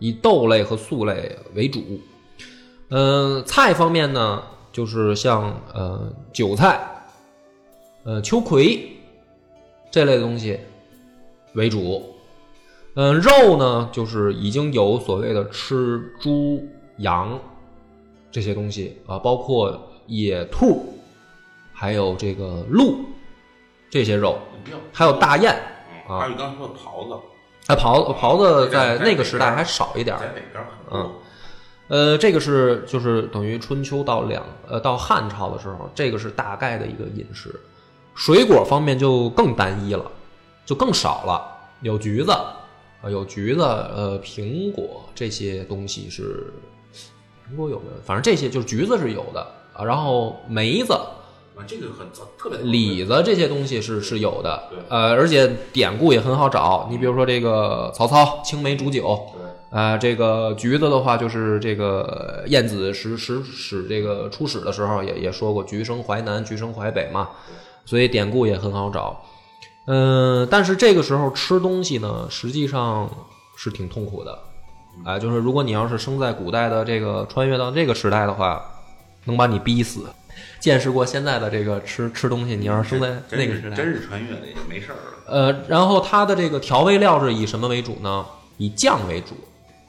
[0.00, 1.80] 以豆类和素类为主。
[2.88, 6.80] 呃，菜方面呢，就是像呃韭菜、
[8.02, 8.90] 呃秋葵
[9.92, 10.58] 这类的东西
[11.52, 12.16] 为主。
[13.02, 16.62] 嗯、肉呢，就是已经有所谓的吃猪、
[16.98, 17.40] 羊
[18.30, 21.00] 这些东西啊，包括野兔，
[21.72, 22.98] 还有这个鹿
[23.88, 24.36] 这些肉，
[24.92, 25.50] 还有大雁。
[26.06, 27.14] 啊还有你刚才说的狍子，
[27.68, 31.10] 哎，狍子狍子在在那个时代还少一点儿在，北边很嗯。
[31.88, 37.58] 呃，这个是就是等于春秋到两呃到汉朝的时候，这个是大概的一个饮食。
[38.14, 40.04] 水果方面就更单一了，
[40.66, 41.40] 就更少了，
[41.80, 42.36] 有橘子
[43.02, 46.52] 啊、有橘子，呃，苹果这些东西是
[47.50, 48.02] 苹果有没有？
[48.04, 49.40] 反正这些就是橘子是有的
[49.72, 56.88] 啊，然后梅子、啊，这个很早，特别早李子这些东西是是有的对，呃，而且典故也很好找。
[56.90, 67.30] 你比如说这个曹操青梅煮酒，对，啊、这个橘子的话，就是这个晏子使使使这个出使的时候也也说过“橘生淮南，橘生淮北”嘛，
[67.84, 69.24] 所以典故也很好找。
[69.86, 73.10] 嗯、但是这个时候吃东西呢，实际上
[73.56, 74.38] 是挺痛苦的，
[75.04, 78.64] 啊、就是如果你要是生在古代的这个穿越到这个时代的话，
[79.24, 80.06] 能把你逼死。
[80.58, 85.02] 见识过现在的这个吃吃东西，你要是生在那个时代，是真是穿越的也没事儿了。
[85.26, 88.24] 呃，然后它的这个调味料是以什么为主呢？
[88.58, 89.34] 以酱为主，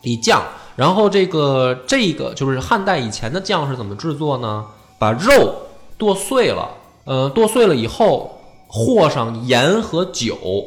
[0.02, 0.42] 以酱。
[0.76, 4.66] 然后这个这个就是汉代以前的酱是怎么制作呢？
[4.98, 5.56] 把肉
[5.98, 6.70] 剁碎了，
[7.06, 8.41] 呃，剁碎了以后
[8.72, 10.66] 和上盐和酒，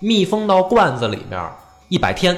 [0.00, 1.50] 密封到罐子里面
[1.88, 2.36] 一百天，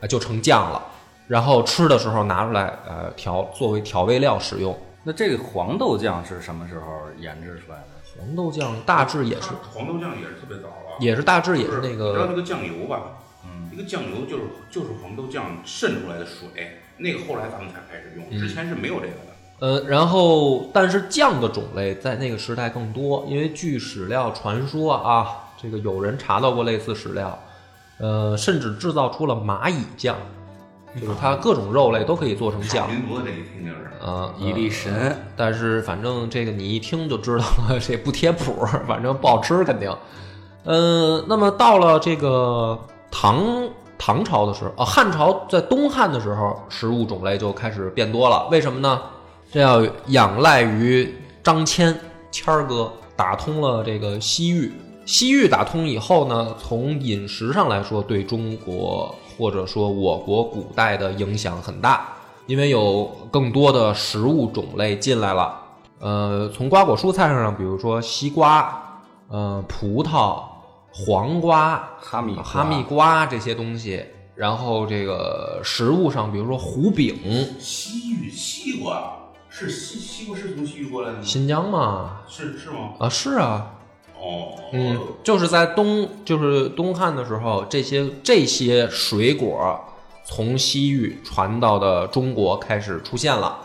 [0.00, 0.80] 啊、就成酱了。
[1.26, 4.76] 然后吃的时候拿出来，呃，调作为调味料使用。
[5.02, 6.84] 那这个黄豆酱是什么时候
[7.18, 7.86] 研制出来的？
[8.20, 13.18] 黄豆酱大致也是黄豆酱也是特别早了，也是大致也是那个你知道那个个酱油吧？
[13.44, 19.31] 嗯，那个酱油就是就是黄豆酱渗出来的水，那个后来咱们才开始用，嗯之前是没有这个的。
[19.62, 27.38] 呃，然后但是酱的种类在那个时代更多，因为据史料传说啊，这个有人查到过类似史料，
[27.98, 30.16] 呃，甚至制造出了蚂蚁酱，
[31.00, 32.90] 就是它各种肉类都可以做成酱。
[32.90, 39.96] 民族的这一听就是，啊，蚁力神，但是反正这个你一听就知道了，这不贴谱， 反正不好吃肯定。
[40.64, 42.76] 呃，那么到了这个
[43.12, 43.44] 唐
[43.96, 48.48] 唐朝的时候，啊，汉朝在东汉的时候，食物种类就开始变多了。
[48.50, 49.00] 为什么呢？
[49.52, 51.94] 这要仰赖于张骞
[52.30, 54.72] 谦儿哥打通了这个西域。
[55.04, 62.14] 西域打通以后呢，从饮食上来说，对中国或者说我国古代的影响很大，
[62.46, 65.60] 因为有更多的食物种类进来了。
[65.98, 70.42] 呃，从瓜果蔬菜上，比如说西瓜、呃葡萄、
[70.90, 74.02] 黄瓜、哈密瓜哈密瓜这些东西，
[74.34, 77.18] 然后这个食物上，比如说胡饼，
[77.60, 79.12] 西域西瓜
[79.54, 81.22] 是西西瓜是从西域过来的吗？
[81.22, 82.94] 新疆嘛，是是吗？
[82.98, 83.74] 啊是啊，
[84.18, 89.78] 哦，嗯，就是在东就是东汉的时候，这些这些水果
[90.24, 93.58] 从西域传到的中国开始出现了，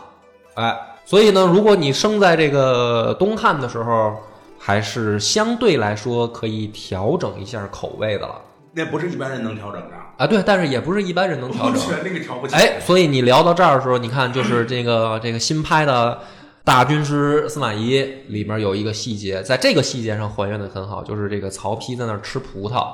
[0.54, 4.14] 哎，所以呢，如果你生在这个东汉的时候，
[4.58, 8.42] 还是相对来说可以调整一下口味的了
[8.74, 9.96] 那不是一般人能调整的。
[10.18, 10.26] 啊。
[10.26, 11.78] 对，但是也不是一般人能调整。
[11.80, 12.54] 全那个调不起。
[12.54, 16.20] 哎，所以你聊到这儿的时候，你看，就是这个这个新拍的
[16.64, 22.88] 《大军师司马懿》里面有一个细节，在这个细节上还原的很好，就是这个曹丕在那儿吃葡萄，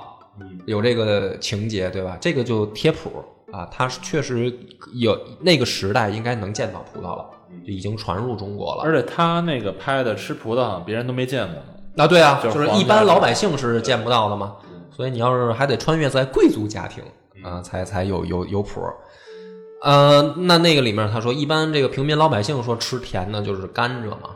[0.67, 2.17] 有这个情节，对吧？
[2.21, 4.53] 这个就贴谱啊，他是确实
[4.95, 7.25] 有那个时代应该能见到葡萄了，
[7.67, 8.83] 就已经传入中国了。
[8.85, 11.63] 而且他那个拍的吃葡萄，别人都没见过呢。
[11.97, 14.55] 啊，对啊，就是一般老百姓是见不到的嘛，
[14.95, 17.03] 所以你要是还得穿越在贵族家庭
[17.43, 18.81] 啊，才才有有有谱。
[19.83, 24.31] 呃，那那个里面他说，一般这个平民老百姓说吃甜的就是甘蔗嘛，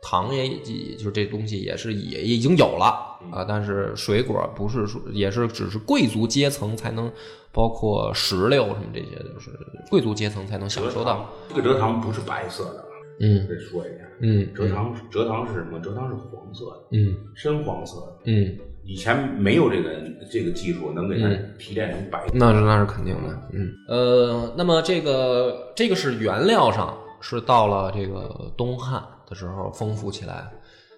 [0.00, 7.10] 糖也也就是这东西也是也已经有了啊，但是水果不是说也是只是贵族阶层才能，
[7.50, 9.50] 包括石榴什么这些，就是
[9.90, 11.28] 贵族阶层才能享受到。
[11.48, 12.84] 这个蔗糖不是白色的，
[13.20, 15.80] 嗯得说一下，嗯蔗糖蔗糖是什么？
[15.80, 18.16] 蔗糖是黄色的，嗯深黄色的。
[18.26, 19.90] 嗯，以前没有这个
[20.30, 21.54] 这个技术能给它嗯。
[21.58, 22.24] 提炼成白。
[22.32, 30.50] 那是那是肯定的，嗯，呃，那么这个这个是原料上是到了这个东汉的时候丰富起来，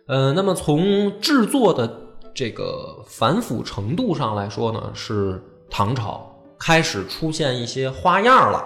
[0.07, 1.89] 呃，那么从制作的
[2.35, 8.65] 这个繁复程度上来说呢，是唐朝开始出现一些花样了，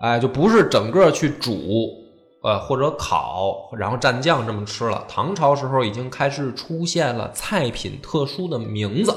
[0.00, 2.01] 哎，就不是整个去煮，
[2.42, 5.04] 呃或者烤，然后蘸酱这么吃了。
[5.08, 9.16] 唐朝时候已经开始出现了菜品特殊的名字。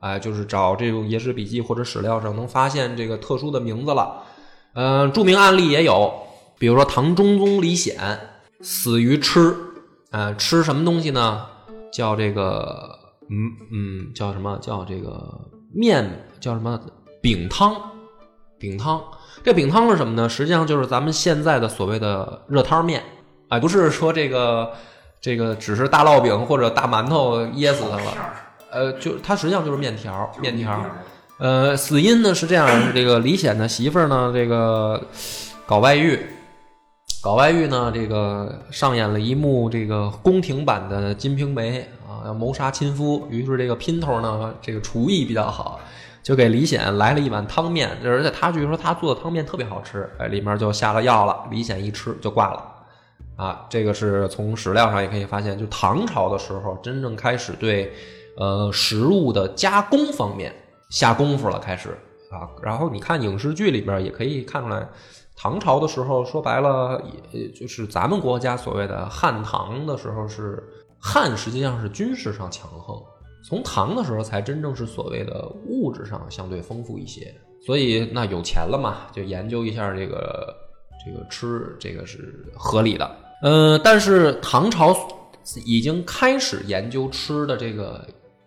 [0.00, 4.22] 哎，就是找这种野史笔记或者史料上能发现这个特殊的名字了。
[4.74, 6.12] 嗯、著名案例也有，
[6.56, 8.20] 比如说唐中宗李显
[8.60, 9.56] 死于吃，
[10.12, 11.44] 呃，吃什么东西呢？
[11.90, 12.96] 叫这个，
[13.28, 14.56] 嗯嗯，叫什么？
[14.60, 15.40] 叫这个
[15.74, 16.80] 面，叫什么？
[17.20, 17.74] 饼汤，
[18.56, 19.02] 饼汤。
[19.44, 20.28] 这饼汤是什么呢？
[20.28, 23.02] 实际上就是咱们现在的所谓的热汤面，
[23.48, 24.72] 哎，不是说这个
[25.20, 28.02] 这个只是大烙饼或者大馒头噎死它了。
[28.70, 30.78] 呃，就它实际上就是面条，面条。
[31.38, 35.00] 呃，死因呢是这样，是这个李显的媳妇儿呢，这个
[35.64, 36.18] 搞外遇，
[37.22, 43.26] 搞外遇呢，这个上演了一幕这个宫廷版的《金瓶梅》啊，要谋杀亲夫。
[43.30, 45.80] 于是这个姘头呢，这个厨艺比较好，
[46.22, 52.74] 就给李显来了一碗汤面，而且他据说他做的汤面特别好吃，哎，里面就下了药了，李显一吃就挂了。
[53.36, 57.92] 啊，这个是从史料上也可以发现，就唐朝的时候，真正开始对
[58.36, 60.52] 呃食物的加工方面
[60.90, 61.90] 下功夫了，开始
[62.32, 62.50] 啊。
[62.60, 64.88] 然后你看影视剧里边也可以看出来，
[65.36, 67.00] 唐朝的时候说白了，
[67.30, 70.60] 也就是咱们国家所谓的汉唐的时候是
[70.98, 73.00] 汉，实际上是军事上强横，
[73.44, 77.34] 从唐的时候才真正是所谓的物质上相对丰富一些。
[77.64, 80.54] 所以那有钱了嘛，就研究一下这个
[81.04, 83.16] 这个吃，这个是合理的。
[83.42, 84.96] 呃，但是唐朝
[85.64, 88.06] 已经开始研究吃的这个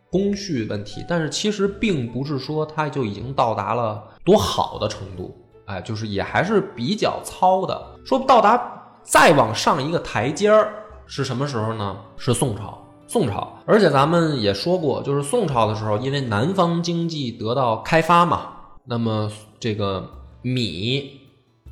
[0.10, 8.00] 工序问题，但是其实并不是说它就已经到达了多好的程度，哎，就是也还是比较糙的。
[8.06, 10.74] 说到达再往上一个台阶儿
[11.06, 11.98] 是什么时候呢？
[12.18, 12.81] 是宋朝。
[13.12, 18.54] 宋朝，而且咱们也说过，就是宋朝的时候，因为南方经济得到开发嘛，
[18.86, 20.10] 那么这个
[20.42, 21.20] 米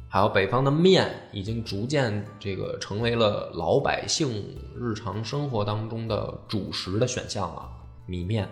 [0.10, 4.30] 还有北方的面，已经逐渐这个成为了老百姓
[4.78, 7.70] 日常生活当中的主食的选项了，
[8.06, 8.46] 米面。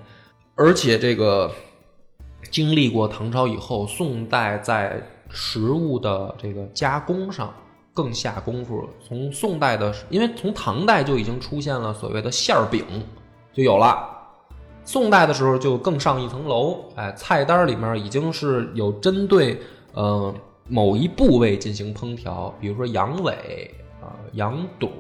[0.56, 1.52] 而且这个
[2.50, 7.54] 经历过唐朝以后，宋代在食物的这个加工上
[7.98, 8.88] 更下功夫。
[9.02, 12.86] 从宋代的，因为从唐代就已经出现了所谓的馅儿饼，
[13.52, 14.08] 就有了。
[14.86, 19.60] 宋代的时候就更上一层楼，哎，菜单里面已经是有针对
[19.96, 20.32] 呃
[20.70, 24.92] 某一部位进行烹调，比如说羊尾啊、羊肚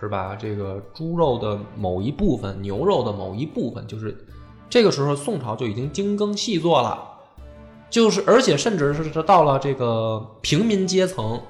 [0.00, 0.36] 是吧？
[0.38, 4.16] 这个猪肉的某一部分、牛肉的某一部分，就是
[4.70, 7.02] 这个时候宋朝就已经精耕细作了，
[7.90, 11.40] 就是而且甚至是到了这个平民阶层。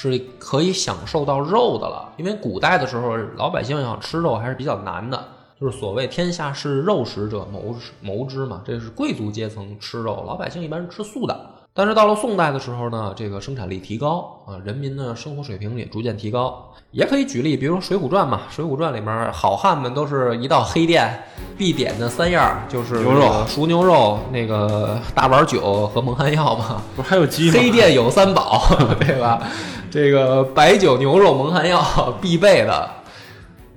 [0.00, 5.22] 是可以享受到肉的了，因为古代的时候，老百姓想吃肉还是比较难的。
[5.60, 11.38] 就是所谓“天下是肉食者谋谋之”嘛，这是贵族阶层吃肉，老百姓一般是吃素的。
[11.72, 16.66] 但是到了宋代的时候呢，这个生产力提高啊，人民的生活水平也逐渐提高。
[16.90, 21.22] 也可以举例，比如《水浒传》嘛，《水浒传》里面好汉们都是一到黑店
[21.56, 26.82] 必点的三样，就是牛肉、熟牛肉、那个大碗酒和蒙汗药嘛。
[26.96, 27.52] 不是还有鸡吗？
[27.56, 28.60] 黑店有三宝，
[28.98, 29.40] 对吧？
[29.88, 31.80] 这个白酒、牛肉、蒙汗药
[32.20, 32.90] 必备的，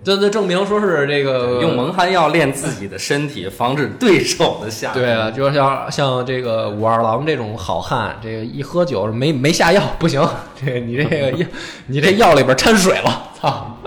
[0.03, 4.93] 这这证明说是这个用蒙汗药练自己的身体，防止对手的下。
[4.93, 10.21] 对啊，就像像这个武二郎这种好汉，这个一喝酒没没下药不行，
[10.55, 11.47] 这个你这个药
[11.87, 13.77] 你这药里边掺水了，操！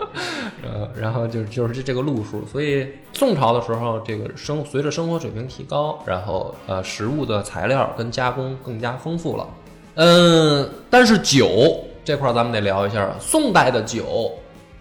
[0.64, 9.46] 呃，然后就就是这这个路数，所以宋朝的时候，这个生随着生活水平提高，然后呃食物的材料跟加工更加丰富了。
[9.94, 14.32] 嗯，但是酒这块儿咱们得聊一下，宋代的酒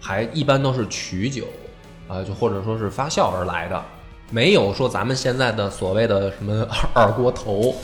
[0.06, 1.42] 还一般都是曲酒
[2.08, 3.82] 啊、就或者说是发酵而来的，
[4.30, 6.64] 没有说咱们现在的所谓的什么
[6.94, 7.74] 二二锅头，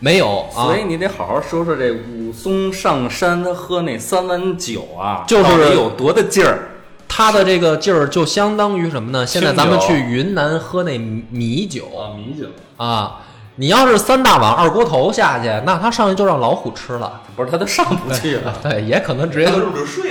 [0.00, 0.64] 没有啊。
[0.64, 6.70] 所以你得好好说说这武松上山他喝那三碗酒啊，就是到底有多大劲儿。
[7.06, 9.24] 他的这个劲儿就相当于什么呢？
[9.24, 12.48] 现在咱们去云南喝那米酒啊，米酒。
[12.76, 13.20] 啊，
[13.54, 17.22] 你要是三大碗二锅头下去，那他上去就让老虎吃了。
[17.36, 18.52] 不是他都上不去了。
[18.60, 19.52] 对，也可能直接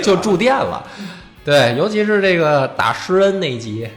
[0.02, 0.82] 就住店了。
[1.48, 3.88] 对，尤其是这个打施恩那一集，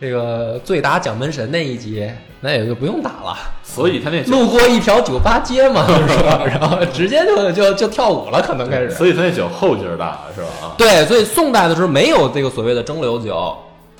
[0.00, 6.42] 这个醉打蒋门神那一集，那也就不用打了，所以他那酒，路过一条酒吧街嘛， 是吧？
[6.44, 8.90] 然后直接就就就跳舞了，可能开始。
[8.90, 10.48] 所以他那酒后劲儿大，是吧？
[10.60, 13.56] 啊，对，所以宋代的时候没有这个所谓的蒸馏酒，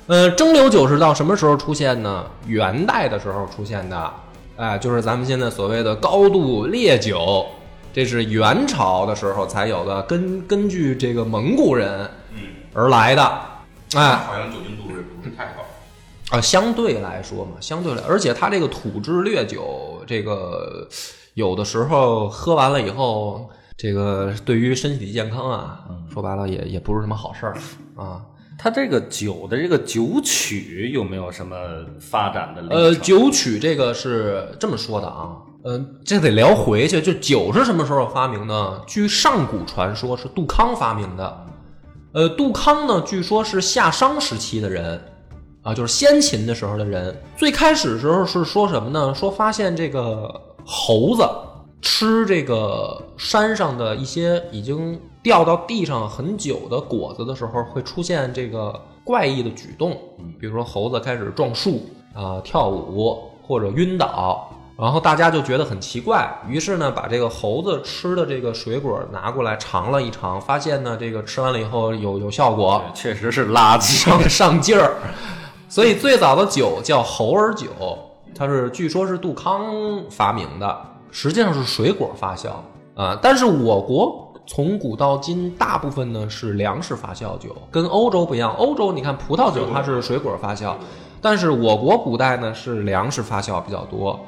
[0.07, 2.25] 呃，蒸馏酒是到什么时候出现呢？
[2.47, 4.11] 元代的时候出现的，
[4.57, 7.45] 哎，就是咱们现在所谓的高度烈酒，
[7.93, 12.09] 这是元朝的时候才有的，根根据这个蒙古人嗯，
[12.73, 13.21] 而来的，
[13.95, 15.63] 哎，好像酒精度数也不是太高。
[16.35, 20.87] 啊，相对来说嘛，相对来，而且它这个土制烈酒，这个
[21.35, 25.81] 有的时候喝完了以后，这个对于身体健康啊，
[26.11, 27.55] 说白了也也不是什么好事儿
[27.95, 28.21] 啊。
[28.57, 31.55] 它这个酒的这个酒曲有没有什么
[31.99, 32.63] 发展的？
[32.69, 37.01] 呃，酒曲这个是这么说的啊，嗯、这得聊回去。
[37.01, 38.81] 就酒是什么时候发明的？
[38.87, 41.42] 据上古传说是杜康发明的。
[42.13, 45.01] 呃，杜康呢，据说是夏商时期的人
[45.63, 47.15] 啊，就是先秦的时候的人。
[47.35, 49.11] 最开始的时候是说什么呢？
[49.15, 50.31] 说发现这个
[50.63, 51.27] 猴子
[51.81, 59.97] 吃这个山上的一些已经掉到地上很久的果子的时候，会出现这个怪异的举动，
[60.39, 61.81] 比如说猴子开始撞树
[62.13, 64.47] 啊、跳舞或者晕倒。
[64.75, 74.03] 然后大家就觉得很奇怪，于是呢，把这个猴子吃的这个水果拿过来尝了一尝，发现呢，这个吃完了以后有有效果，确实是垃圾。
[74.03, 74.93] 上上劲儿。
[75.69, 77.69] 所以最早的酒叫猴儿酒，
[78.35, 79.63] 它是据说是杜康
[80.09, 80.81] 发明的，
[81.11, 82.49] 实际上是水果发酵
[82.95, 83.17] 啊。
[83.21, 88.51] 但是我国从古到今大部分呢是粮食发酵酒，跟欧洲不一样。
[88.55, 90.73] 欧洲你看葡萄酒它是水果发酵，
[91.21, 94.19] 但是我国古代呢是粮食发酵比较多。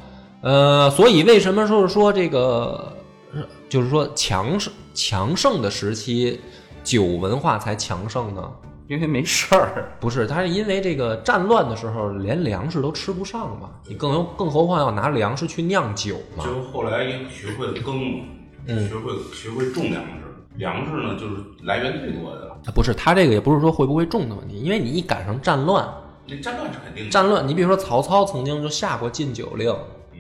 [0.46, 2.96] 呃，所以为什么说是说这个，
[3.34, 6.40] 呃就是说强盛强盛的时期，
[6.84, 8.52] 酒文化才强盛呢？
[8.88, 9.92] 因为没事儿。
[10.00, 16.54] 不是，它是因为这个战乱的时候，连粮食都吃不上嘛，你更有更何况要拿粮食去酿酒嘛就。
[16.54, 18.26] 是后来也学会了耕嘛，
[18.68, 20.22] 嗯学会学会种粮食。
[20.58, 22.72] 粮食呢，就是来源最多的。
[22.72, 25.92] 不是，他这个也不是说会不会种的问题，因为你一赶上战乱，
[26.28, 27.10] 那战乱是肯定的。
[27.10, 29.76] 战乱，你比如说曹操曾经就下过禁酒令，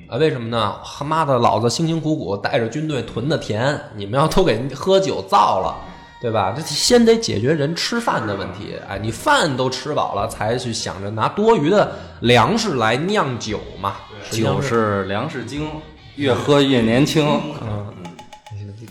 [0.07, 0.75] 啊，为什么呢？
[0.83, 5.75] 他妈的，老子辛辛苦苦带着军队屯的田，你们要都给喝酒造了，
[6.21, 6.53] 对吧？
[6.55, 11.91] 这先得解决人吃饭的问题，哎，你饭都吃饱了，才去想着拿多余的
[12.21, 13.95] 粮食来酿酒嘛。
[14.31, 15.69] 酒是粮食精，
[16.15, 17.27] 越喝越年轻。
[17.61, 17.93] 嗯，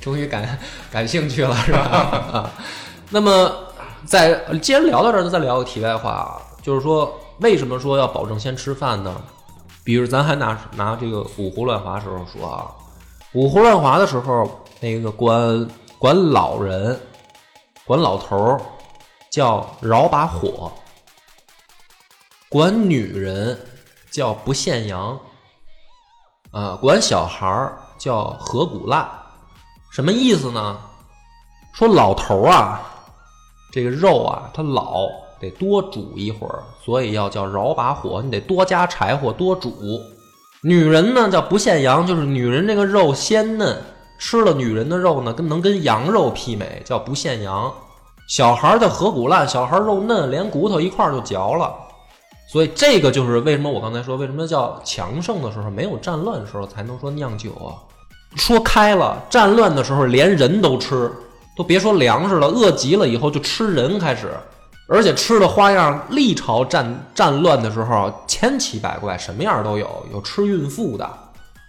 [0.01, 0.59] 终于感
[0.93, 1.79] 感兴趣了，是吧？
[2.33, 2.51] 啊，
[3.11, 3.53] 那么
[4.05, 9.15] 在既然聊到这儿，就再聊个题外话啊，就是说为什么说要保证先吃饭呢？
[9.85, 12.73] 比如咱还拿拿这个五胡乱华时候说啊，
[13.35, 14.49] 五胡乱华的时候，
[14.81, 15.69] 那个管
[15.99, 16.99] 管老人、
[17.85, 18.59] 管老头
[19.31, 20.73] 叫饶把火，
[22.49, 23.59] 管女人
[24.11, 25.21] 叫不限阳，
[26.51, 29.07] 啊，管小孩叫合谷烂，
[29.93, 30.79] 什么意思呢？
[31.75, 32.81] 说老头啊，
[33.73, 35.09] 这个肉啊，它老
[35.45, 39.73] 得多煮一会儿，所以要叫饶把火，你得多加柴火多煮。
[40.63, 43.77] 女人呢叫不限羊，就是女人这个肉鲜嫩，
[44.19, 47.71] 吃了女人的肉呢，跟能跟羊肉媲美，叫不限羊。
[48.27, 51.75] 小孩儿的合谷烂，小孩儿肉嫩，连骨头一块儿就嚼了。
[52.51, 57.77] 所以这个就是为什么我刚才说，为什么叫强盛的时候没有战乱的时候才能说酿酒啊？
[58.37, 61.11] 说开了，战乱的时候连人都吃，
[61.57, 64.33] 都别说粮食了，饿极了以后就吃人开始，
[64.87, 71.11] 而且吃的花样，历朝战战乱的时候千奇百怪，什么样都有，有吃孕妇的，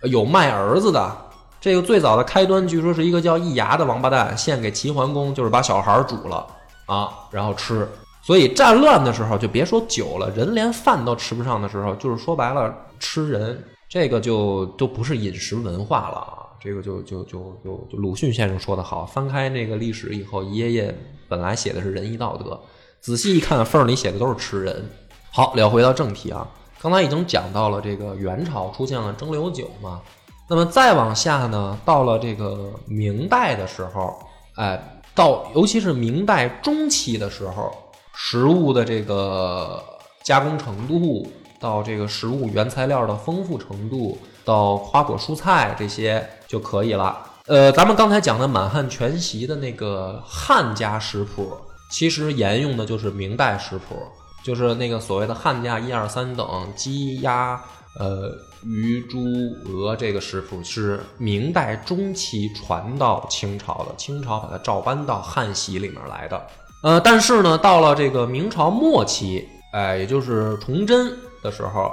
[0.04, 1.16] 有卖儿子的。
[1.62, 6.46] 这个最早的开端，据说是一个叫易牙的王八蛋献给齐桓公，就是把小孩煮了
[6.86, 7.88] 啊，然后吃。
[8.22, 16.34] 所以战乱的时候，就别说酒了，人连饭都吃不上的时候，就是说白了吃人，这个就都不是饮食文化了啊。
[16.60, 20.96] 这个就就就就就鲁迅先生说的好，翻开那个历史以后，一页页
[21.28, 22.60] 本来写的是仁义道德，
[23.06, 24.90] 仔细一看缝里写的都是吃人。
[25.32, 26.48] 好，聊回到正题啊，
[26.82, 30.02] 刚才已经讲到了这个元朝出现了蒸馏酒嘛，
[30.50, 34.18] 那么再往下呢，到了这个明代的时候，
[34.56, 37.72] 哎，到尤其是明代中期的时候，
[38.16, 39.84] 食物的这个
[40.24, 47.16] 加工程度，到这个食物原材料的丰富程度，到花果蔬菜这些就可以了。
[47.46, 51.56] 呃，咱们刚才讲的满汉全席的那个汉家食谱，
[51.90, 53.96] 其实沿用的就是明代食谱，
[54.44, 57.62] 就是那个所谓的汉家一二三等鸡鸭
[58.00, 58.32] 呃
[58.64, 59.20] 鱼猪
[59.66, 66.42] 鹅这个食谱是明代中期传到清朝的，清朝把它照搬到汉席里面来的。
[66.84, 71.12] 呃，但是呢，到了这个明朝末期，哎，也就是崇祯
[71.42, 71.92] 的时候，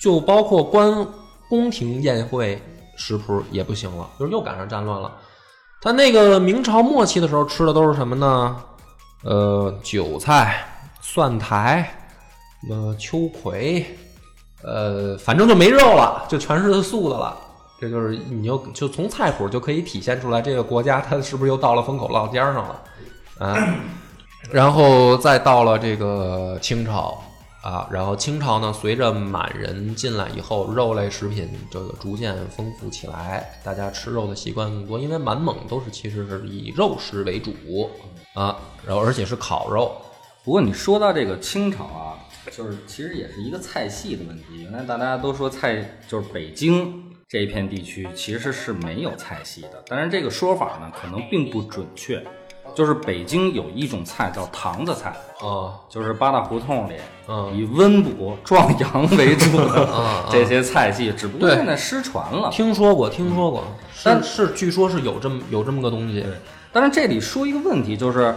[0.00, 1.06] 就包括官
[1.48, 2.60] 宫廷宴会
[2.96, 5.12] 食谱也不行了，就是又赶上战乱了。
[5.82, 8.62] 他那个明朝末期的时候吃的都是什么呢？
[9.24, 10.62] 呃，韭菜、
[11.00, 11.88] 蒜苔、
[12.68, 13.84] 呃秋葵，
[14.62, 17.36] 呃，反正就没肉了，就全是素的了。
[17.80, 22.82] 这就是你就就从菜谱就可以体现出来，这个国家它是不是又到了风口浪尖上了
[23.38, 23.76] 啊？
[24.52, 27.18] 然后再到了这个清朝
[27.62, 37.54] 啊，然后清朝呢，随着满人进来以后，肉类食品这个逐渐丰富起来，大家吃肉的习惯更多，因为满蒙都是其实是以肉食为主
[38.34, 38.56] 啊，
[38.86, 39.96] 然后而且是烤肉，
[40.44, 42.18] 不过你说到这个清朝啊，
[42.50, 44.44] 就是其实也是一个菜系的问题。
[44.62, 52.22] 原来大家都说菜就是北京这一片地区其实是没有菜系的，但是这个说法呢可能并不准确。
[52.74, 56.94] 就是北京有一种菜叫堂子菜，啊就是八大胡同里
[57.28, 62.50] 嗯以温补壮阳为主嗯的嗯 这些菜系，只不过现在失传了。
[62.50, 63.62] 听说过，听说过，
[64.02, 66.26] 但是是，据说是有这么有这么个东西，
[66.74, 68.34] 但是这里说一个问题，就是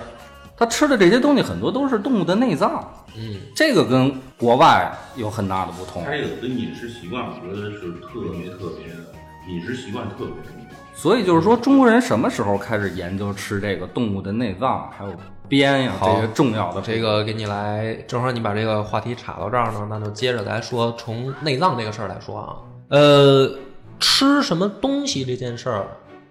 [0.56, 6.12] 他吃的这些东西很多都是动物的内脏，嗯，这个跟国外有很大的不同他。
[6.12, 9.12] 这个跟饮食习惯，我觉得是特别特别的，
[9.50, 10.68] 饮食习惯特别重要。
[10.94, 15.12] 所以就是说，中国人什么时候开始研究吃这个动物的内脏，还有
[15.48, 22.56] 鞭呀这些重要的这个给你来，正好你把这个话题岔到这儿呢，那就接着来说，从内脏这个事儿来说啊，
[22.90, 23.50] 呃，
[24.00, 25.88] 吃什么东西这件事儿，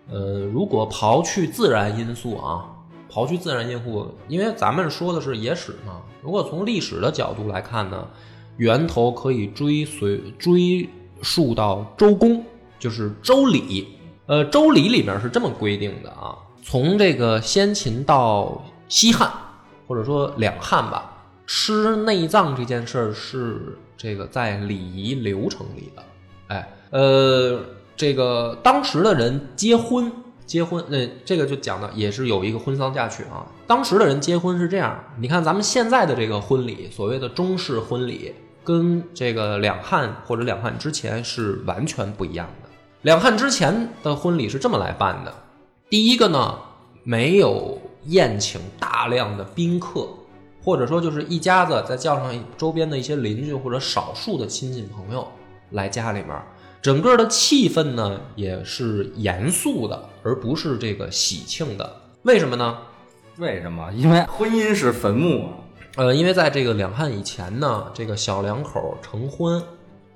[0.09, 2.65] 呃，如果刨去自然因素啊，
[3.11, 8.07] 刨去自然因素，因为咱们说的是野史嘛，如果从历史的角度来看呢，
[8.57, 10.89] 源头可以追随追
[11.23, 12.45] 溯到周公，
[12.79, 13.89] 就是周礼。
[14.27, 19.31] 呃，周礼里面是这么规定的啊，从这个先秦到西汉，
[19.87, 26.03] 或者说两汉吧，吃内脏这件事儿是这个在礼仪流程里的。
[26.49, 27.61] 哎，呃，
[27.97, 30.13] 这个当时的人结婚，
[30.45, 33.47] 结婚，那、这个就讲的也是有一个婚丧嫁娶啊。
[33.67, 42.69] 当时的人结婚是这样，你看咱们现在的这个婚礼，所谓的中式婚礼，跟这个两汉或者两汉之前是完全不一样的。
[43.03, 45.33] 两汉之前的婚礼是这么来办的：
[45.89, 46.59] 第一个呢，
[47.03, 50.09] 没有宴请大量的宾客，
[50.63, 55.27] 或者说就是一家子再叫上周边的一些邻居或者少数的亲戚朋友
[55.71, 56.31] 来家里面，
[56.87, 61.97] 整个的气氛呢也是严肃的，而不是这个喜庆的。
[62.23, 62.79] 为什么呢？
[63.39, 63.91] 为什么？
[63.93, 65.51] 因为婚姻是坟墓啊。
[65.97, 69.61] 呃，因为在这个两汉以前呢，这个小两口成婚，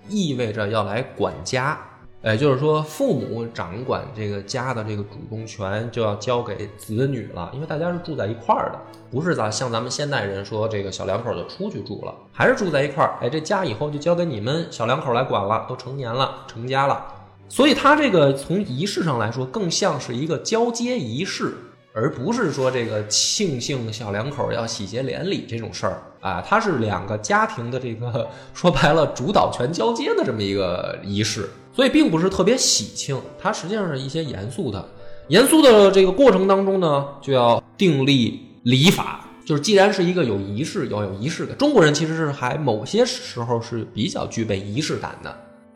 [0.08, 1.76] 意味着要来管家，
[2.22, 8.78] 哎，就是说父母掌管这个家的这个主动权就要交给子女了，因为大家是住在一块儿的，
[9.10, 17.06] 不是咱像咱们现代人说这个小两口就出去住了，还是住在一块儿，哎，这家以后就交给你们小两口来管了，都成年了，成家了，
[17.48, 21.54] 所以他这个从仪式上来说，更像是一个交接仪式。
[21.92, 34.84] 而不是说这个庆幸小两口要喜结连理这种事儿啊，它是两个家庭的这个 说白了主导权交接的这么一个仪式，所以并不是特别喜庆，它实际上是一些严肃的。
[35.28, 41.56] 严肃的这个过程当中呢，就要订立礼法，就是既然是一个有仪式，要有仪式感。
[41.56, 45.32] 中国人其实是还某些时候是比较具备仪式感的。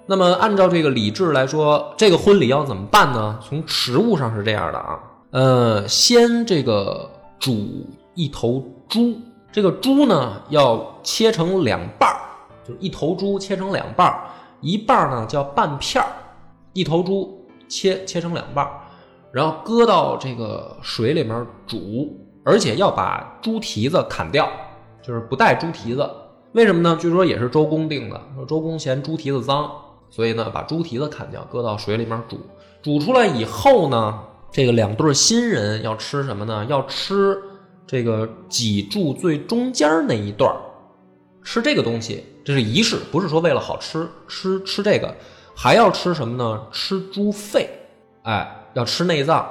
[0.07, 3.39] 那么按照这个礼制来说，这个婚礼要怎么办呢？
[3.47, 4.99] 从食物上是这样的啊。
[5.31, 9.17] 呃，先这个煮一头猪，
[9.51, 12.21] 这个猪呢要切成两半儿，
[12.67, 14.25] 就是一头猪切成两半儿，
[14.61, 16.09] 一半呢叫半片儿，
[16.73, 18.69] 一头猪切切成两半，
[19.33, 24.49] 然后搁到这个水里面煮，而且要把猪蹄子砍掉，
[25.03, 26.09] 就是不带猪蹄子。
[26.53, 26.97] 为什么呢？
[27.01, 29.71] 据说也是周公定的，说周公嫌猪蹄子脏，
[30.11, 32.39] 所以呢把猪蹄子砍掉，搁到水里面煮，
[32.83, 34.21] 煮出来以后呢。
[34.53, 36.65] 这个两对新人要吃什么呢？
[36.67, 37.37] 要吃
[37.89, 40.55] 这个脊柱最中间那一段
[41.43, 45.15] 吃这个东西，这是仪式，不是说为了好吃，吃吃这个，
[45.55, 46.67] 还要吃什么呢？
[46.71, 47.69] 吃猪肺，
[48.23, 49.47] 哎，要吃内脏。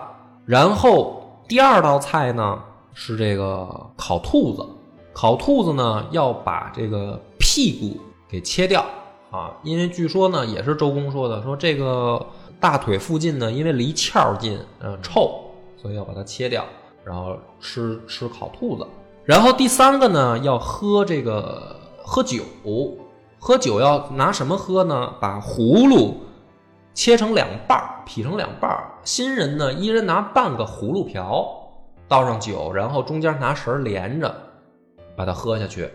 [0.45, 2.61] 然后第二道菜呢
[2.93, 3.67] 是这个
[3.97, 4.65] 烤兔子，
[5.13, 8.85] 烤兔子呢要把这个屁股给切掉
[9.31, 12.25] 啊，因为据说呢也是周公说的，说这个。
[12.59, 16.63] 大腿附近呢，因为离鞘近，呃，臭，所以要把它切掉，
[17.03, 18.87] 然后吃吃烤兔子。
[19.25, 22.43] 然后第三个呢，要喝这个喝酒，
[23.39, 25.13] 喝酒要拿什么喝呢？
[25.19, 26.17] 把葫芦
[26.93, 28.91] 切成两半儿，劈成两半儿。
[29.03, 31.45] 新人呢，一人拿半个葫芦瓢，
[32.07, 34.33] 倒上酒，然后中间拿绳连着，
[35.15, 35.89] 把它喝下去。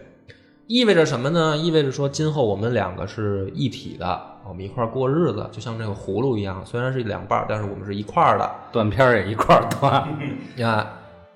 [0.67, 1.57] 意味着什么呢？
[1.57, 8.51] 意味着说，今后我们两个是一体的，我们一块儿过日子，就像这个葫芦一样，虽然是两半儿，但是我们是一块儿的。
[8.71, 10.07] 断片儿也一块儿断。
[10.55, 10.87] 你看，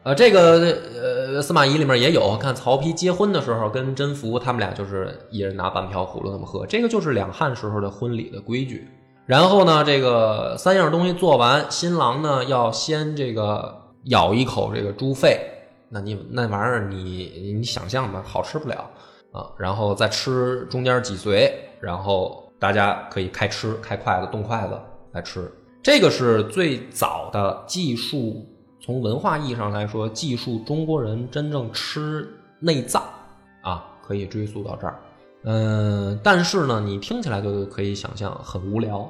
[0.05, 0.59] 呃，这个
[1.01, 8.89] 呃，司马懿里面也有，看曹丕结婚的时候跟甄宓他们俩就是一人拿半瓢葫芦那么喝，这个就是两汉时候的婚礼的规矩。
[9.27, 13.73] 然后呢，这个三样东西做完，新郎呢要先这个
[14.07, 15.41] 咬一口这个猪肺，
[15.89, 18.91] 那你那玩意儿你你想象吧，好吃不了。
[19.31, 21.51] 啊，然后再吃中间几髓，
[21.81, 24.79] 然后大家可以开吃，开筷子动筷子
[25.13, 25.51] 来吃。
[25.83, 28.45] 这个是最早的技术，
[28.85, 32.29] 从文化意义上来说，技术中国人真正吃
[32.59, 33.03] 内脏
[33.63, 35.01] 啊，可以追溯到这儿。
[35.45, 39.09] 嗯，但是呢，你听起来就可以想象很无聊。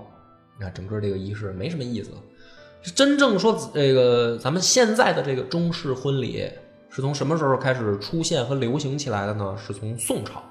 [0.59, 2.11] 你看整个这个仪式没什么意思。
[2.95, 6.49] 真正说这个咱们现在的这个中式婚礼。
[6.95, 9.57] 是从什么时候开始出现和流行起来的呢？
[9.57, 10.43] 是从宋朝，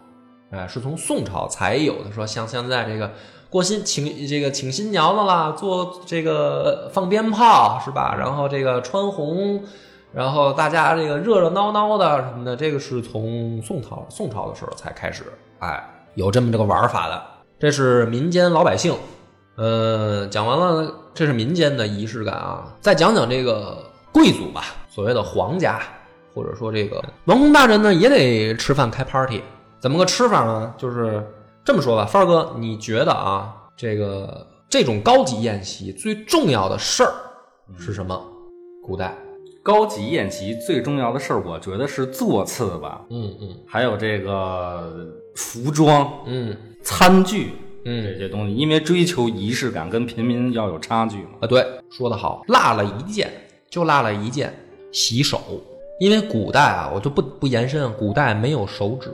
[0.49, 2.11] 哎，是从宋朝才有的。
[2.11, 3.11] 说像现在这个
[3.51, 8.15] 过新请这个请新娘子啦，做这个放鞭炮是吧？
[8.17, 9.61] 然后这个穿红，
[10.13, 15.25] 然后大家这个热热闹闹的什么的，这个是从宋朝宋朝的时候才开始，
[15.59, 15.85] 哎，
[16.15, 17.21] 有这么这个玩法的。
[17.59, 18.95] 这是民间老百姓，
[19.57, 22.73] 呃，讲完了，这是民间的仪式感啊。
[22.79, 23.77] 再讲讲这个
[24.13, 25.79] 贵族吧，所谓的皇家。
[26.33, 29.43] 或者说这个王公大人呢也得吃饭开 party，
[29.81, 30.73] 怎么个吃法呢？
[30.77, 31.21] 就是
[31.63, 37.13] 这么说吧，范儿哥，你觉得啊，这个这种高级宴席最重要的事儿
[37.77, 38.19] 是什么？
[38.83, 39.15] 古代
[39.61, 43.01] 高级宴席最重要的事儿，我觉得是座次吧。
[43.09, 47.51] 嗯嗯，还有这个服装，嗯餐具，
[47.85, 51.37] 嗯这些东西，因为追求仪式感，跟平民要有差距嘛。
[51.41, 53.31] 啊，对，说得好，落了一件
[53.69, 54.51] 就落了一件，
[54.91, 55.39] 洗手。
[55.99, 59.13] 因为古代啊，我就不不延伸，古代没有手指，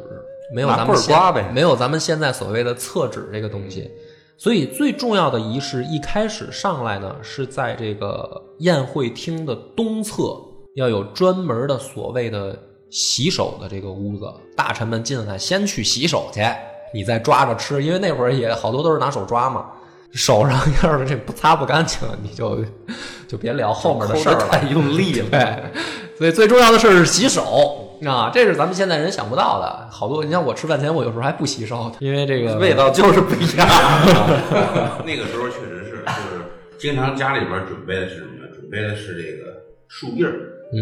[0.54, 3.92] 没有咱们现没有咱们现在所谓的厕纸这个东西，
[4.38, 10.38] 所以最重要的仪式一开始上来呢，是在这个宴会厅的东侧
[10.76, 12.58] 要有专门的所谓的
[12.90, 14.26] 洗手的这个屋子，
[14.56, 16.42] 大臣们进来先去洗手去，
[16.94, 19.66] 你再抓着吃，因为那会儿也好多都是拿手抓嘛。
[20.14, 22.64] 手上要是这不擦不干净，你就
[23.28, 24.48] 就别聊后面的事儿了。
[24.48, 27.87] 太用力了，对，所以最重要的事儿是洗手。
[28.06, 29.88] 啊，这是咱们现在人想不到的。
[29.90, 33.68] 好多，你像我吃饭前，我有时候还不洗手，因为这个味道就是不一样。
[35.06, 36.44] 那个时候确实是，就是
[36.78, 38.48] 经常家里边准备的是什么呢？
[38.54, 39.54] 准备的是这个
[39.88, 40.34] 树叶儿，
[40.74, 40.78] 嗯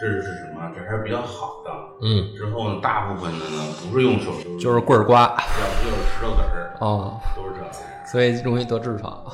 [0.00, 0.70] 这是什么？
[0.76, 1.70] 这还是比较好的。
[2.02, 7.70] 嗯，之后呢，大部分的呢不是用手，就是棍儿刮要不就是石头子儿，哦，都是这样。
[8.04, 9.24] 所以容易得痔疮。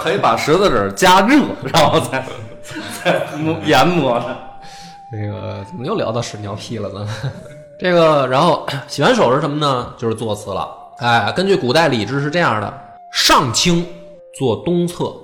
[0.00, 2.24] 可以把石子儿加热，然后再
[3.02, 4.36] 再磨研磨它。
[5.10, 6.88] 这个怎么又聊到屎尿屁了？
[6.90, 7.08] 呢
[7.80, 9.94] 这个，然后洗完手是什么呢？
[9.96, 10.68] 就是坐次了。
[10.98, 12.80] 哎，根据古代礼制是这样的：
[13.12, 13.86] 上清
[14.36, 15.14] 坐东侧，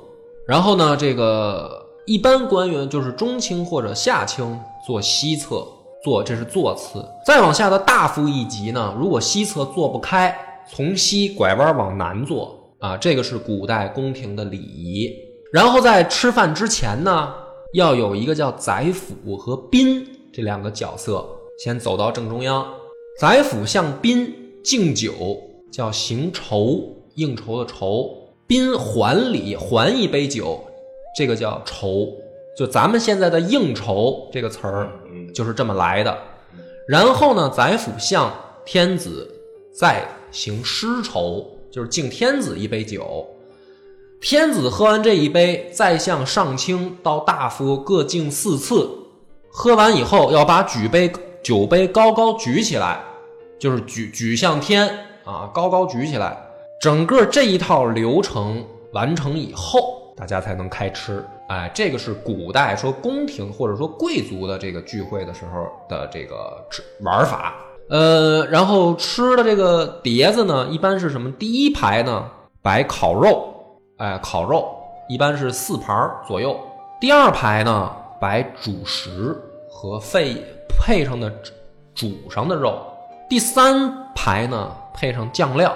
[0.46, 5.66] 然后呢，这个一般官员就是中清或者下清坐西侧，
[6.04, 7.04] 坐这是坐次。
[7.26, 10.34] 再往下的大夫一级呢，如果西侧坐不开，
[10.70, 15.10] 从西拐弯往南坐啊，这个是古代宫廷的礼仪。
[15.52, 17.34] 然后在吃饭之前呢，
[17.74, 21.26] 要有一个叫宰辅和宾这两个角色
[21.58, 22.64] 先走到正中央，
[23.20, 25.12] 宰辅向宾敬酒，
[25.72, 26.80] 叫行酬，
[27.16, 30.64] 应酬的酬；宾还礼，还一杯酒，
[31.18, 32.08] 这个叫酬。
[32.56, 36.16] 就咱们现在的应酬这个词儿，嗯，就是这么来的。
[36.86, 38.32] 然后呢，宰辅向
[38.64, 39.28] 天子
[39.76, 43.26] 再行诗酬，就是敬天子一杯酒。
[44.24, 48.88] 天子喝完这一杯，再向上卿到大夫各敬四次。
[49.50, 51.12] 喝完以后，要把举杯
[51.42, 52.98] 酒杯高高举起来，
[53.60, 54.88] 就是举举向天
[55.26, 56.34] 啊，高高举起来。
[56.80, 58.64] 整个这一套流程
[58.94, 61.22] 完成以后，大家才能开吃。
[61.50, 67.56] 哎，这个是古代说宫廷或者说贵族的这个聚会的时候的这个吃玩法。
[67.90, 71.30] 呃，然后吃的这个碟子呢，一般是什么？
[71.32, 72.24] 第一排呢
[72.62, 73.53] 摆烤肉，
[74.04, 74.76] 哎，烤肉
[75.08, 76.60] 一般是四盘儿左右。
[77.00, 77.90] 第二排呢
[78.20, 79.34] 摆主食
[79.70, 80.36] 和配
[80.68, 81.32] 配上的
[81.94, 82.78] 煮上的肉。
[83.30, 85.74] 第三排呢配上酱料，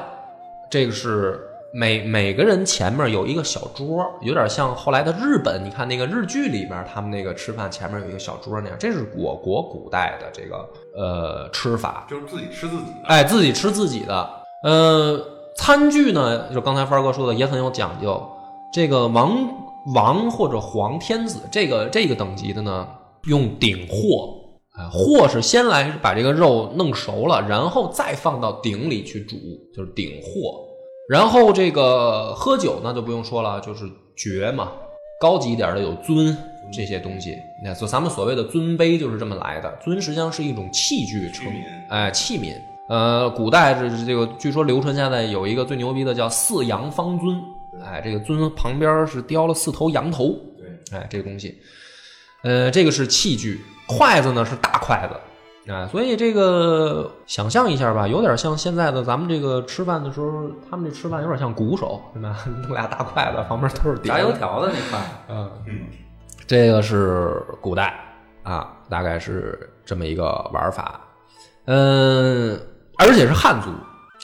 [0.71, 1.41] 这个是
[1.73, 5.65] 每每个人前面有一个小桌，有点像后来的日本。
[5.65, 12.07] 你看那个日剧里面，他们那个吃饭前面有一个小桌那样，这是我国古代的这个呃吃法。
[12.07, 13.09] 就是自己吃自己的。
[13.09, 14.31] 哎，自己吃自己的。
[14.65, 15.19] 呃，
[15.59, 18.25] 餐具呢，就刚才帆儿哥说的也很有讲究。
[18.73, 19.37] 这个王
[19.93, 22.87] 王或者皇天子这个这个等级的呢，
[23.25, 24.35] 用鼎货。
[24.79, 29.37] 哎，货是先来把这个肉弄熟了，然后再放到鼎里去煮，
[29.75, 30.61] 就是鼎货。
[31.11, 33.85] 然后这个喝酒呢，就不用说了，就是
[34.17, 34.71] 爵嘛，
[35.21, 36.37] 高级一点的有尊
[36.73, 37.35] 这些东西。
[37.65, 39.77] 那所咱们所谓的尊杯就是这么来的。
[39.83, 41.53] 尊实际上是一种器具称，
[41.91, 42.55] 哎，器皿。
[42.89, 47.39] 呃，古代这这个据说流传下来有一个最牛逼的叫四羊方尊，
[47.85, 51.61] 哎，这个尊旁边是雕了四头羊头，对，哎，这个东西，
[52.43, 62.39] 呃，这个是器具，筷子呢是大筷子，啊，所以这个想象一下吧，有点像现在的咱们这个吃饭的时候，他们这吃饭有点像鼓手，对吧？
[62.67, 65.81] 弄俩大筷子，旁边都是炸油条的那块，嗯，嗯，
[66.47, 67.95] 这个是古代
[68.45, 70.25] 啊，大概是这么一个
[70.55, 70.99] 玩法。
[71.71, 72.59] 嗯，
[72.99, 73.71] 而且是汉族。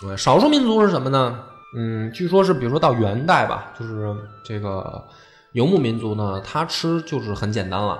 [0.06, 1.38] 呃少数民族是什么呢？
[1.76, 4.14] 嗯，据说是比如说到元代吧，就是
[4.44, 5.02] 这个
[5.52, 7.98] 游牧民族呢，他吃就是很简单了，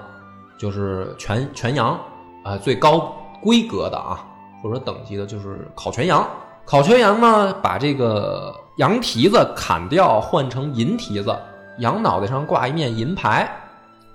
[0.59, 1.99] 就是全全羊
[2.45, 4.23] 啊、最高规格的啊，
[4.63, 6.29] 或者说等级的，就是烤全羊。
[6.67, 11.35] 烤全羊呢，把这个羊蹄子砍掉，换成银蹄子，
[11.79, 13.51] 羊脑袋上挂一面银牌，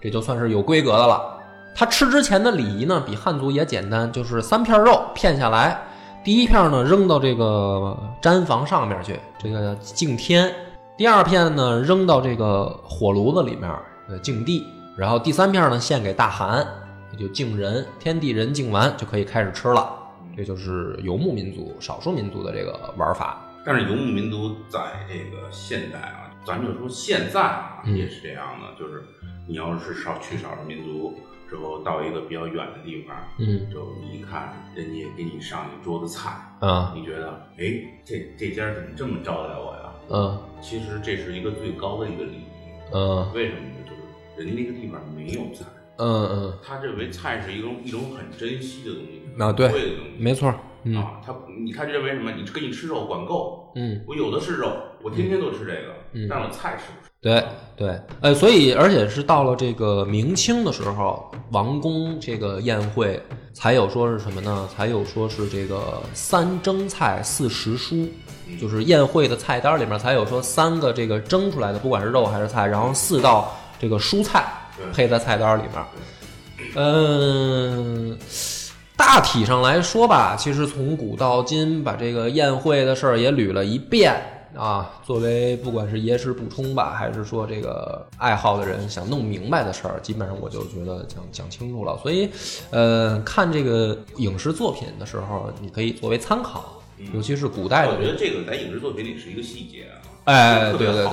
[0.02, 1.38] 这就算是有规格的了。
[1.76, 5.80] 他吃之前的礼仪呢，比汉族也简单，就是三片肉片下来，
[6.30, 10.48] 第一片呢扔到这个毡房上面去，这个敬天；
[10.96, 13.68] 第二片呢扔到这个火炉子里面，
[14.08, 14.64] 呃敬地；
[14.96, 16.64] 然后第三片呢献给大汗，
[17.12, 19.92] 也就敬人，天地人敬完就可以开始吃了。
[20.38, 23.44] 这就是游牧民族、少数民族的这个玩法。
[23.66, 29.04] 但是游牧民族在这个现代啊，咱就说现在啊，嗯也是这样的，就是
[29.48, 31.12] 你要是少去少数民族
[31.50, 36.30] 之后，到一个比较远的地方，嗯就你一看人家给你上一桌子菜，
[36.60, 39.94] 啊你觉得，哎，这这家怎么这么招待我呀？
[40.12, 42.44] 嗯其实这是一个最高的一个礼仪。
[42.94, 43.76] 嗯为什么呢？
[43.86, 45.66] 就是人家那个地方没有菜，
[45.98, 50.54] 嗯嗯，他认为菜是一种一种很珍惜的东西，啊对贵的东西，没错。
[50.84, 52.32] 嗯啊，他你他认为什么？
[52.32, 54.02] 你跟你吃肉管够，嗯。
[54.08, 54.72] 我有的是肉，
[55.04, 57.09] 我天天都吃这个，嗯但是我菜吃不吃？
[57.22, 57.44] 对
[57.76, 63.22] 对，呃，所以而且是到了这个明清的时候，王宫这个宴会
[63.54, 64.70] 才有说是什么呢？
[64.74, 68.08] 才有说是这个三蒸菜四时蔬，
[68.60, 74.46] 就是宴会的菜单里面才有说三个这个蒸出来的，不管是肉还是菜，然后四道这个蔬菜
[74.94, 75.84] 配在菜单里面。
[76.76, 78.18] 嗯，
[78.96, 84.16] 大体上来说吧，其实从古到今，把这个宴会的事儿也捋了一遍
[84.60, 84.92] 啊。
[85.04, 91.98] 作为不管是野史补充吧，还是说这个爱好的人想弄明白的事儿，基本上我就觉得讲讲清楚了。
[92.04, 92.30] 所以，
[92.72, 96.82] 呃，看这个影视作品的时候，你可以作为参考，
[97.14, 101.08] 尤其是古代我觉得这个在影视作品里是一个细节啊，哎对对对。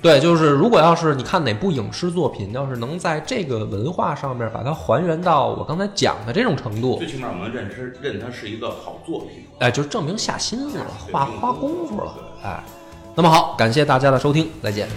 [0.00, 9.44] 对，就是如果要是你看哪部影视作品，要是能在这个文化上面把它还原到我刚才讲的这种程度最，起码我们认知认它是一个好作品。
[9.58, 12.62] 哎，就证明下心思了，花花功夫了，哎。
[13.16, 14.88] 那么好，感谢大家的收听，再见。